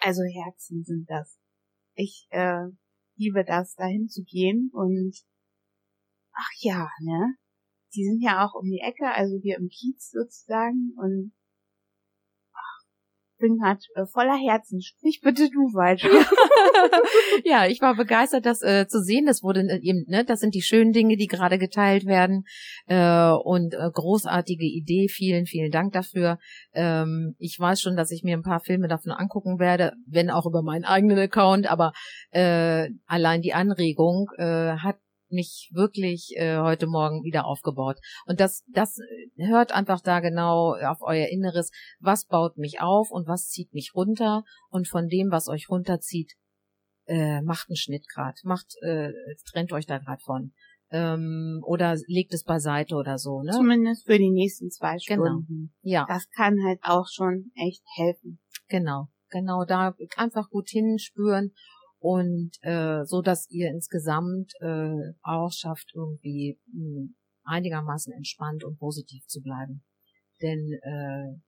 also 0.00 0.22
Herzen 0.22 0.84
sind 0.84 1.08
das 1.08 1.40
ich 2.00 2.26
äh, 2.30 2.66
liebe 3.16 3.44
das, 3.44 3.74
dahin 3.74 4.08
zu 4.08 4.22
gehen 4.22 4.70
und 4.72 5.14
ach 6.32 6.50
ja, 6.60 6.88
ne? 7.02 7.36
Die 7.94 8.04
sind 8.04 8.22
ja 8.22 8.44
auch 8.44 8.54
um 8.54 8.64
die 8.70 8.80
Ecke, 8.80 9.12
also 9.12 9.36
hier 9.42 9.56
im 9.56 9.68
Kiez 9.68 10.10
sozusagen 10.10 10.92
und 10.96 11.32
bin 13.40 13.58
grad 13.58 13.84
äh, 13.96 14.06
voller 14.06 14.36
Herzen. 14.36 14.80
Sprich 14.80 15.20
bitte 15.22 15.50
du 15.50 15.74
weiter. 15.74 16.08
ja, 17.44 17.66
ich 17.66 17.80
war 17.80 17.96
begeistert, 17.96 18.46
das 18.46 18.62
äh, 18.62 18.86
zu 18.86 19.02
sehen. 19.02 19.26
Das 19.26 19.42
wurde 19.42 19.62
äh, 19.62 19.80
eben, 19.82 20.04
ne, 20.06 20.24
das 20.24 20.40
sind 20.40 20.54
die 20.54 20.62
schönen 20.62 20.92
Dinge, 20.92 21.16
die 21.16 21.26
gerade 21.26 21.58
geteilt 21.58 22.06
werden. 22.06 22.44
Äh, 22.86 23.30
und 23.30 23.74
äh, 23.74 23.90
großartige 23.92 24.64
Idee. 24.64 25.08
Vielen, 25.08 25.46
vielen 25.46 25.72
Dank 25.72 25.92
dafür. 25.92 26.38
Ähm, 26.72 27.34
ich 27.38 27.58
weiß 27.58 27.80
schon, 27.80 27.96
dass 27.96 28.12
ich 28.12 28.22
mir 28.22 28.36
ein 28.36 28.42
paar 28.42 28.60
Filme 28.60 28.86
davon 28.86 29.12
angucken 29.12 29.58
werde, 29.58 29.94
wenn 30.06 30.30
auch 30.30 30.46
über 30.46 30.62
meinen 30.62 30.84
eigenen 30.84 31.18
Account. 31.18 31.70
Aber 31.70 31.92
äh, 32.30 32.88
allein 33.06 33.42
die 33.42 33.54
Anregung 33.54 34.30
äh, 34.36 34.76
hat 34.76 34.96
mich 35.32 35.70
wirklich 35.72 36.32
äh, 36.36 36.58
heute 36.58 36.86
Morgen 36.86 37.22
wieder 37.22 37.46
aufgebaut. 37.46 37.98
Und 38.26 38.40
das, 38.40 38.64
das 38.68 38.98
äh, 38.98 39.46
hört 39.48 39.72
einfach 39.72 40.00
da 40.00 40.20
genau 40.20 40.74
auf 40.74 40.98
euer 41.02 41.28
Inneres. 41.28 41.70
Was 41.98 42.26
baut 42.26 42.56
mich 42.56 42.80
auf 42.80 43.10
und 43.10 43.26
was 43.26 43.48
zieht 43.48 43.72
mich 43.72 43.92
runter? 43.94 44.44
Und 44.68 44.88
von 44.88 45.08
dem, 45.08 45.30
was 45.30 45.48
euch 45.48 45.68
runterzieht, 45.68 46.34
äh, 47.06 47.42
macht 47.42 47.68
einen 47.68 47.76
Schnitt 47.76 48.06
grad, 48.08 48.38
macht, 48.44 48.74
äh, 48.82 49.12
trennt 49.50 49.72
euch 49.72 49.86
da 49.86 49.98
grad 49.98 50.22
von. 50.22 50.52
Ähm, 50.92 51.60
oder 51.64 51.96
legt 52.06 52.34
es 52.34 52.42
beiseite 52.42 52.96
oder 52.96 53.18
so, 53.18 53.42
ne? 53.42 53.52
Zumindest 53.52 54.06
für 54.06 54.18
die 54.18 54.30
nächsten 54.30 54.70
zwei 54.70 54.96
genau. 55.06 55.24
Stunden. 55.24 55.46
Genau. 55.46 55.70
Ja. 55.82 56.06
Das 56.08 56.28
kann 56.30 56.56
halt 56.64 56.80
auch 56.82 57.06
schon 57.08 57.52
echt 57.54 57.82
helfen. 57.96 58.40
Genau, 58.68 59.08
genau, 59.28 59.64
da 59.64 59.94
einfach 60.16 60.48
gut 60.50 60.68
hinspüren 60.68 61.52
und 62.00 62.52
äh, 62.62 63.04
so 63.04 63.20
dass 63.20 63.48
ihr 63.50 63.68
insgesamt 63.68 64.52
äh, 64.60 65.12
auch 65.22 65.52
schafft 65.52 65.92
irgendwie 65.94 66.58
mh, 66.72 67.00
hm, 67.02 67.16
einigermaßen 67.44 68.12
entspannt 68.12 68.64
und 68.64 68.78
positiv 68.78 69.26
zu 69.26 69.40
bleiben. 69.40 69.84
Denn 70.40 70.72
äh, 70.82 71.40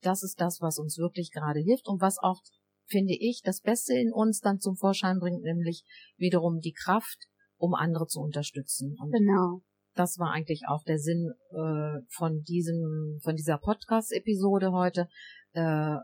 das 0.00 0.22
ist 0.22 0.40
das 0.40 0.60
was 0.60 0.78
uns 0.78 0.98
wirklich 0.98 1.30
gerade 1.30 1.60
hilft 1.60 1.88
und 1.88 2.00
was 2.00 2.18
auch 2.18 2.40
finde 2.86 3.14
ich 3.14 3.42
das 3.44 3.60
Beste 3.60 3.94
in 3.94 4.12
uns 4.12 4.40
dann 4.40 4.60
zum 4.60 4.76
Vorschein 4.76 5.18
bringt 5.18 5.42
nämlich 5.42 5.84
wiederum 6.16 6.60
die 6.60 6.72
Kraft 6.72 7.28
um 7.58 7.74
andere 7.74 8.06
zu 8.06 8.20
unterstützen. 8.20 8.96
Und 8.98 9.10
genau. 9.10 9.60
das 9.94 10.18
war 10.18 10.30
eigentlich 10.30 10.62
auch 10.68 10.84
der 10.84 10.98
Sinn 10.98 11.32
äh, 11.50 12.00
von 12.08 12.42
diesem 12.44 13.18
von 13.22 13.36
dieser 13.36 13.58
Podcast 13.58 14.12
Episode 14.12 14.72
heute. 14.72 15.08
Äh, 15.52 15.96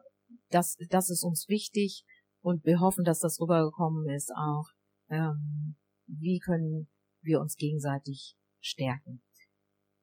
das 0.51 0.77
das 0.91 1.09
ist 1.09 1.25
uns 1.25 1.49
wichtig 1.49 2.05
und 2.45 2.63
wir 2.65 2.79
hoffen, 2.81 3.05
dass 3.05 3.21
das 3.21 3.41
rübergekommen 3.41 4.07
ist 4.11 4.31
auch. 4.37 4.67
Ähm, 5.09 5.77
wie 6.07 6.39
können 6.39 6.89
wir 7.23 7.41
uns 7.41 7.57
gegenseitig 7.57 8.37
stärken? 8.61 9.23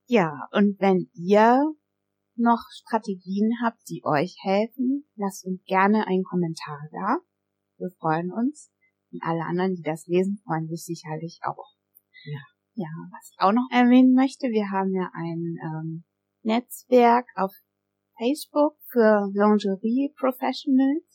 Ja, 0.08 0.48
und 0.52 0.80
wenn 0.80 1.10
ihr 1.14 1.62
noch 2.36 2.64
Strategien 2.72 3.52
habt, 3.64 3.88
die 3.88 4.02
euch 4.04 4.36
helfen, 4.42 5.06
lasst 5.16 5.46
uns 5.46 5.64
gerne 5.66 6.08
einen 6.08 6.24
Kommentar 6.24 6.80
da. 6.92 7.20
Wir 7.78 7.92
freuen 8.00 8.32
uns. 8.32 8.72
Und 9.12 9.22
alle 9.24 9.46
anderen, 9.46 9.76
die 9.76 9.84
das 9.84 10.08
lesen, 10.08 10.42
freuen 10.44 10.68
sich 10.68 10.84
sicherlich 10.84 11.40
auch. 11.44 11.76
Ja. 12.26 12.40
Ja, 12.74 12.88
was 13.12 13.30
ich 13.32 13.40
auch 13.40 13.52
noch 13.52 13.68
erwähnen 13.70 14.14
möchte, 14.14 14.48
wir 14.48 14.72
haben 14.72 14.94
ja 14.96 15.12
ein 15.14 15.58
ähm, 15.62 16.04
Netzwerk 16.42 17.28
auf 17.36 17.54
Facebook 18.18 18.78
für 18.88 19.30
Lingerie 19.34 20.14
Professionals. 20.18 21.11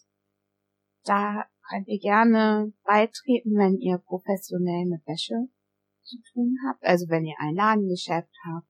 Da 1.06 1.44
könnt 1.68 1.86
ihr 1.86 2.00
gerne 2.00 2.72
beitreten, 2.84 3.54
wenn 3.56 3.78
ihr 3.78 3.98
professionell 3.98 4.86
mit 4.86 5.06
Wäsche 5.06 5.48
zu 6.02 6.16
tun 6.32 6.56
habt. 6.66 6.84
Also 6.84 7.08
wenn 7.08 7.24
ihr 7.24 7.36
ein 7.38 7.54
Ladengeschäft 7.54 8.34
habt. 8.44 8.66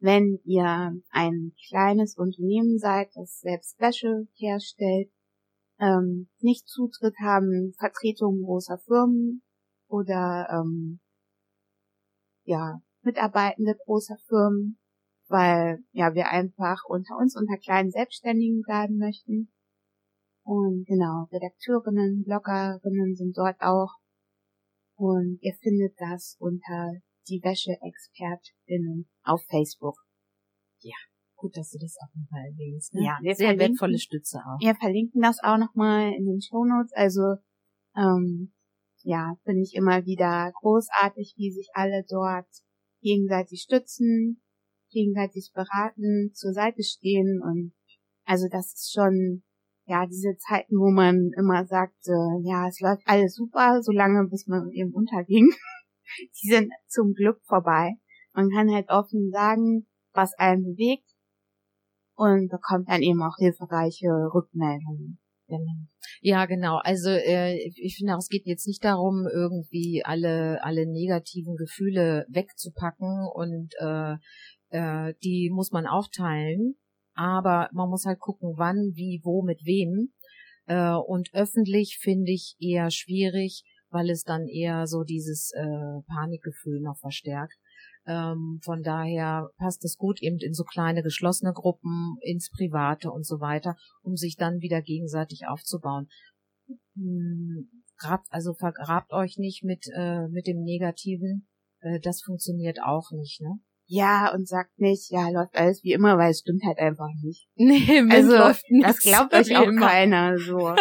Wenn 0.00 0.38
ihr 0.44 0.92
ein 1.10 1.52
kleines 1.68 2.16
Unternehmen 2.16 2.78
seid, 2.78 3.08
das 3.14 3.40
selbst 3.40 3.80
Wäsche 3.80 4.28
herstellt, 4.34 5.10
ähm, 5.80 6.28
nicht 6.40 6.68
Zutritt 6.68 7.16
haben, 7.20 7.74
Vertretungen 7.78 8.42
großer 8.44 8.78
Firmen 8.78 9.42
oder 9.88 10.46
ähm, 10.52 11.00
ja, 12.44 12.80
Mitarbeitende 13.02 13.74
großer 13.86 14.18
Firmen, 14.28 14.78
weil 15.28 15.82
ja 15.92 16.14
wir 16.14 16.28
einfach 16.28 16.84
unter 16.86 17.16
uns 17.16 17.36
unter 17.36 17.56
kleinen 17.56 17.90
Selbstständigen 17.90 18.62
bleiben 18.62 18.98
möchten. 18.98 19.50
Und 20.48 20.86
genau, 20.86 21.28
Redakteurinnen, 21.30 22.24
Bloggerinnen 22.24 23.14
sind 23.14 23.36
dort 23.36 23.60
auch. 23.60 23.90
Und 24.96 25.36
ihr 25.42 25.52
findet 25.60 25.92
das 25.98 26.36
unter 26.38 26.94
die 27.28 27.42
Wäsche-ExpertInnen 27.42 29.10
auf 29.24 29.42
Facebook. 29.50 29.96
Ja. 30.80 30.96
Gut, 31.36 31.54
dass 31.54 31.70
du 31.70 31.78
das 31.78 31.98
auch 32.00 32.14
nochmal 32.16 32.46
erwähnst. 32.46 32.94
Ne? 32.94 33.04
Ja, 33.04 33.18
wir 33.20 33.34
sehr 33.34 33.58
wertvolle 33.58 33.98
Stütze 33.98 34.38
auch. 34.38 34.58
Wir 34.58 34.74
verlinken 34.74 35.20
das 35.20 35.38
auch 35.42 35.58
nochmal 35.58 36.14
in 36.14 36.24
den 36.24 36.40
Show 36.40 36.64
Notes. 36.64 36.92
Also 36.94 37.36
ähm, 37.94 38.54
ja, 39.02 39.34
finde 39.44 39.60
ich 39.60 39.74
immer 39.74 40.06
wieder 40.06 40.50
großartig, 40.62 41.34
wie 41.36 41.52
sich 41.52 41.68
alle 41.74 42.06
dort 42.08 42.48
gegenseitig 43.02 43.60
stützen, 43.60 44.40
gegenseitig 44.90 45.52
beraten, 45.54 46.32
zur 46.32 46.54
Seite 46.54 46.82
stehen 46.82 47.42
und 47.42 47.74
also 48.24 48.48
das 48.50 48.72
ist 48.72 48.92
schon 48.92 49.42
ja 49.88 50.06
diese 50.06 50.36
Zeiten, 50.36 50.76
wo 50.76 50.90
man 50.90 51.30
immer 51.36 51.66
sagte, 51.66 52.12
ja, 52.42 52.68
es 52.68 52.80
läuft 52.80 53.02
alles 53.06 53.34
super, 53.34 53.82
solange 53.82 54.28
bis 54.28 54.46
man 54.46 54.70
eben 54.72 54.92
unterging. 54.92 55.48
Die 56.42 56.48
sind 56.48 56.72
zum 56.86 57.12
Glück 57.14 57.40
vorbei. 57.44 57.94
Man 58.32 58.50
kann 58.50 58.72
halt 58.72 58.88
offen 58.88 59.30
sagen, 59.30 59.86
was 60.12 60.32
einen 60.38 60.62
bewegt 60.62 61.08
und 62.14 62.48
bekommt 62.48 62.88
dann 62.88 63.02
eben 63.02 63.22
auch 63.22 63.36
hilfreiche 63.38 64.08
Rückmeldungen. 64.34 65.18
Genau. 65.46 65.86
Ja, 66.20 66.44
genau. 66.44 66.76
Also 66.76 67.08
äh, 67.08 67.56
ich 67.56 67.96
finde 67.96 68.14
auch, 68.14 68.18
es 68.18 68.28
geht 68.28 68.44
jetzt 68.44 68.66
nicht 68.66 68.84
darum, 68.84 69.26
irgendwie 69.32 70.02
alle 70.04 70.62
alle 70.62 70.86
negativen 70.86 71.56
Gefühle 71.56 72.26
wegzupacken 72.28 73.26
und 73.32 73.72
äh, 73.80 74.16
äh, 74.68 75.14
die 75.22 75.50
muss 75.50 75.70
man 75.72 75.86
aufteilen, 75.86 76.76
aber 77.18 77.68
man 77.72 77.90
muss 77.90 78.04
halt 78.04 78.20
gucken, 78.20 78.54
wann, 78.56 78.92
wie, 78.94 79.20
wo, 79.24 79.42
mit 79.42 79.64
wem. 79.64 80.12
Äh, 80.66 80.94
und 80.94 81.34
öffentlich 81.34 81.98
finde 82.00 82.30
ich 82.30 82.54
eher 82.60 82.92
schwierig, 82.92 83.64
weil 83.90 84.08
es 84.08 84.22
dann 84.22 84.46
eher 84.46 84.86
so 84.86 85.02
dieses 85.02 85.50
äh, 85.52 86.02
Panikgefühl 86.06 86.80
noch 86.80 86.96
verstärkt. 86.98 87.58
Ähm, 88.06 88.60
von 88.62 88.84
daher 88.84 89.50
passt 89.56 89.84
es 89.84 89.96
gut 89.96 90.22
eben 90.22 90.38
in 90.38 90.54
so 90.54 90.62
kleine 90.62 91.02
geschlossene 91.02 91.52
Gruppen, 91.52 92.18
ins 92.20 92.50
Private 92.50 93.10
und 93.10 93.26
so 93.26 93.40
weiter, 93.40 93.74
um 94.02 94.14
sich 94.14 94.36
dann 94.36 94.60
wieder 94.60 94.80
gegenseitig 94.80 95.48
aufzubauen. 95.48 96.06
Hm, 96.94 97.68
grabt, 97.98 98.28
also 98.30 98.54
vergrabt 98.54 99.12
euch 99.12 99.38
nicht 99.38 99.64
mit, 99.64 99.86
äh, 99.92 100.28
mit 100.28 100.46
dem 100.46 100.62
Negativen. 100.62 101.48
Äh, 101.80 101.98
das 101.98 102.22
funktioniert 102.22 102.78
auch 102.80 103.10
nicht, 103.10 103.40
ne? 103.40 103.58
Ja 103.88 104.32
und 104.34 104.46
sagt 104.46 104.78
nicht, 104.78 105.10
ja, 105.10 105.30
läuft 105.30 105.56
alles 105.56 105.82
wie 105.82 105.92
immer, 105.92 106.18
weil 106.18 106.30
es 106.30 106.40
stimmt 106.40 106.62
halt 106.64 106.78
einfach 106.78 107.08
nicht. 107.22 107.48
Nee, 107.56 108.02
also 108.10 108.36
läuft 108.36 108.64
das 108.82 108.98
glaubt 109.00 109.34
euch 109.34 109.56
auch 109.56 109.66
immer. 109.66 109.86
keiner 109.86 110.38
so. 110.38 110.58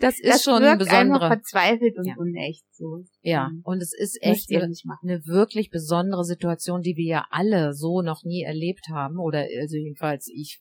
das 0.00 0.18
ist 0.18 0.26
das 0.26 0.42
schon 0.42 0.62
wirkt 0.62 0.78
besondere. 0.78 1.00
einfach 1.00 1.28
verzweifelt 1.28 1.96
und 1.98 2.06
ja. 2.06 2.14
unecht 2.16 2.64
so. 2.72 3.04
Ja, 3.20 3.50
und 3.62 3.82
es 3.82 3.92
ist 3.96 4.18
echt 4.22 4.50
eine 4.50 5.20
wirklich 5.26 5.70
besondere 5.70 6.24
Situation, 6.24 6.80
die 6.80 6.96
wir 6.96 7.06
ja 7.06 7.26
alle 7.30 7.74
so 7.74 8.00
noch 8.00 8.24
nie 8.24 8.42
erlebt 8.42 8.88
haben 8.90 9.18
oder 9.18 9.46
also 9.60 9.76
jedenfalls 9.76 10.28
ich 10.34 10.60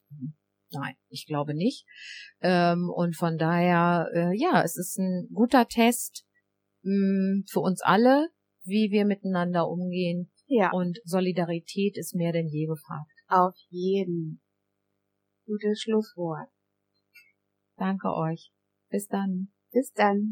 Nein, 0.71 0.93
ich 1.07 1.25
glaube 1.25 1.55
nicht. 1.55 1.85
Ähm, 2.41 2.91
und 2.95 3.15
von 3.15 3.39
daher, 3.39 4.07
äh, 4.13 4.37
ja, 4.37 4.61
es 4.61 4.77
ist 4.77 4.99
ein 4.99 5.27
guter 5.33 5.67
Test 5.67 6.25
mh, 6.83 6.93
mm, 6.93 7.43
für 7.49 7.61
uns 7.61 7.81
alle, 7.81 8.27
wie 8.65 8.91
wir 8.91 9.05
miteinander 9.05 9.67
umgehen 9.67 10.29
ja. 10.49 10.71
Und 10.71 10.99
Solidarität 11.05 11.97
ist 11.97 12.15
mehr 12.15 12.33
denn 12.33 12.47
je 12.47 12.65
gefragt. 12.65 13.11
Auf 13.27 13.55
jeden. 13.69 14.41
Gutes 15.45 15.81
Schlusswort. 15.81 16.49
Danke 17.77 18.13
euch. 18.13 18.51
Bis 18.89 19.07
dann. 19.07 19.49
Bis 19.71 19.91
dann. 19.93 20.27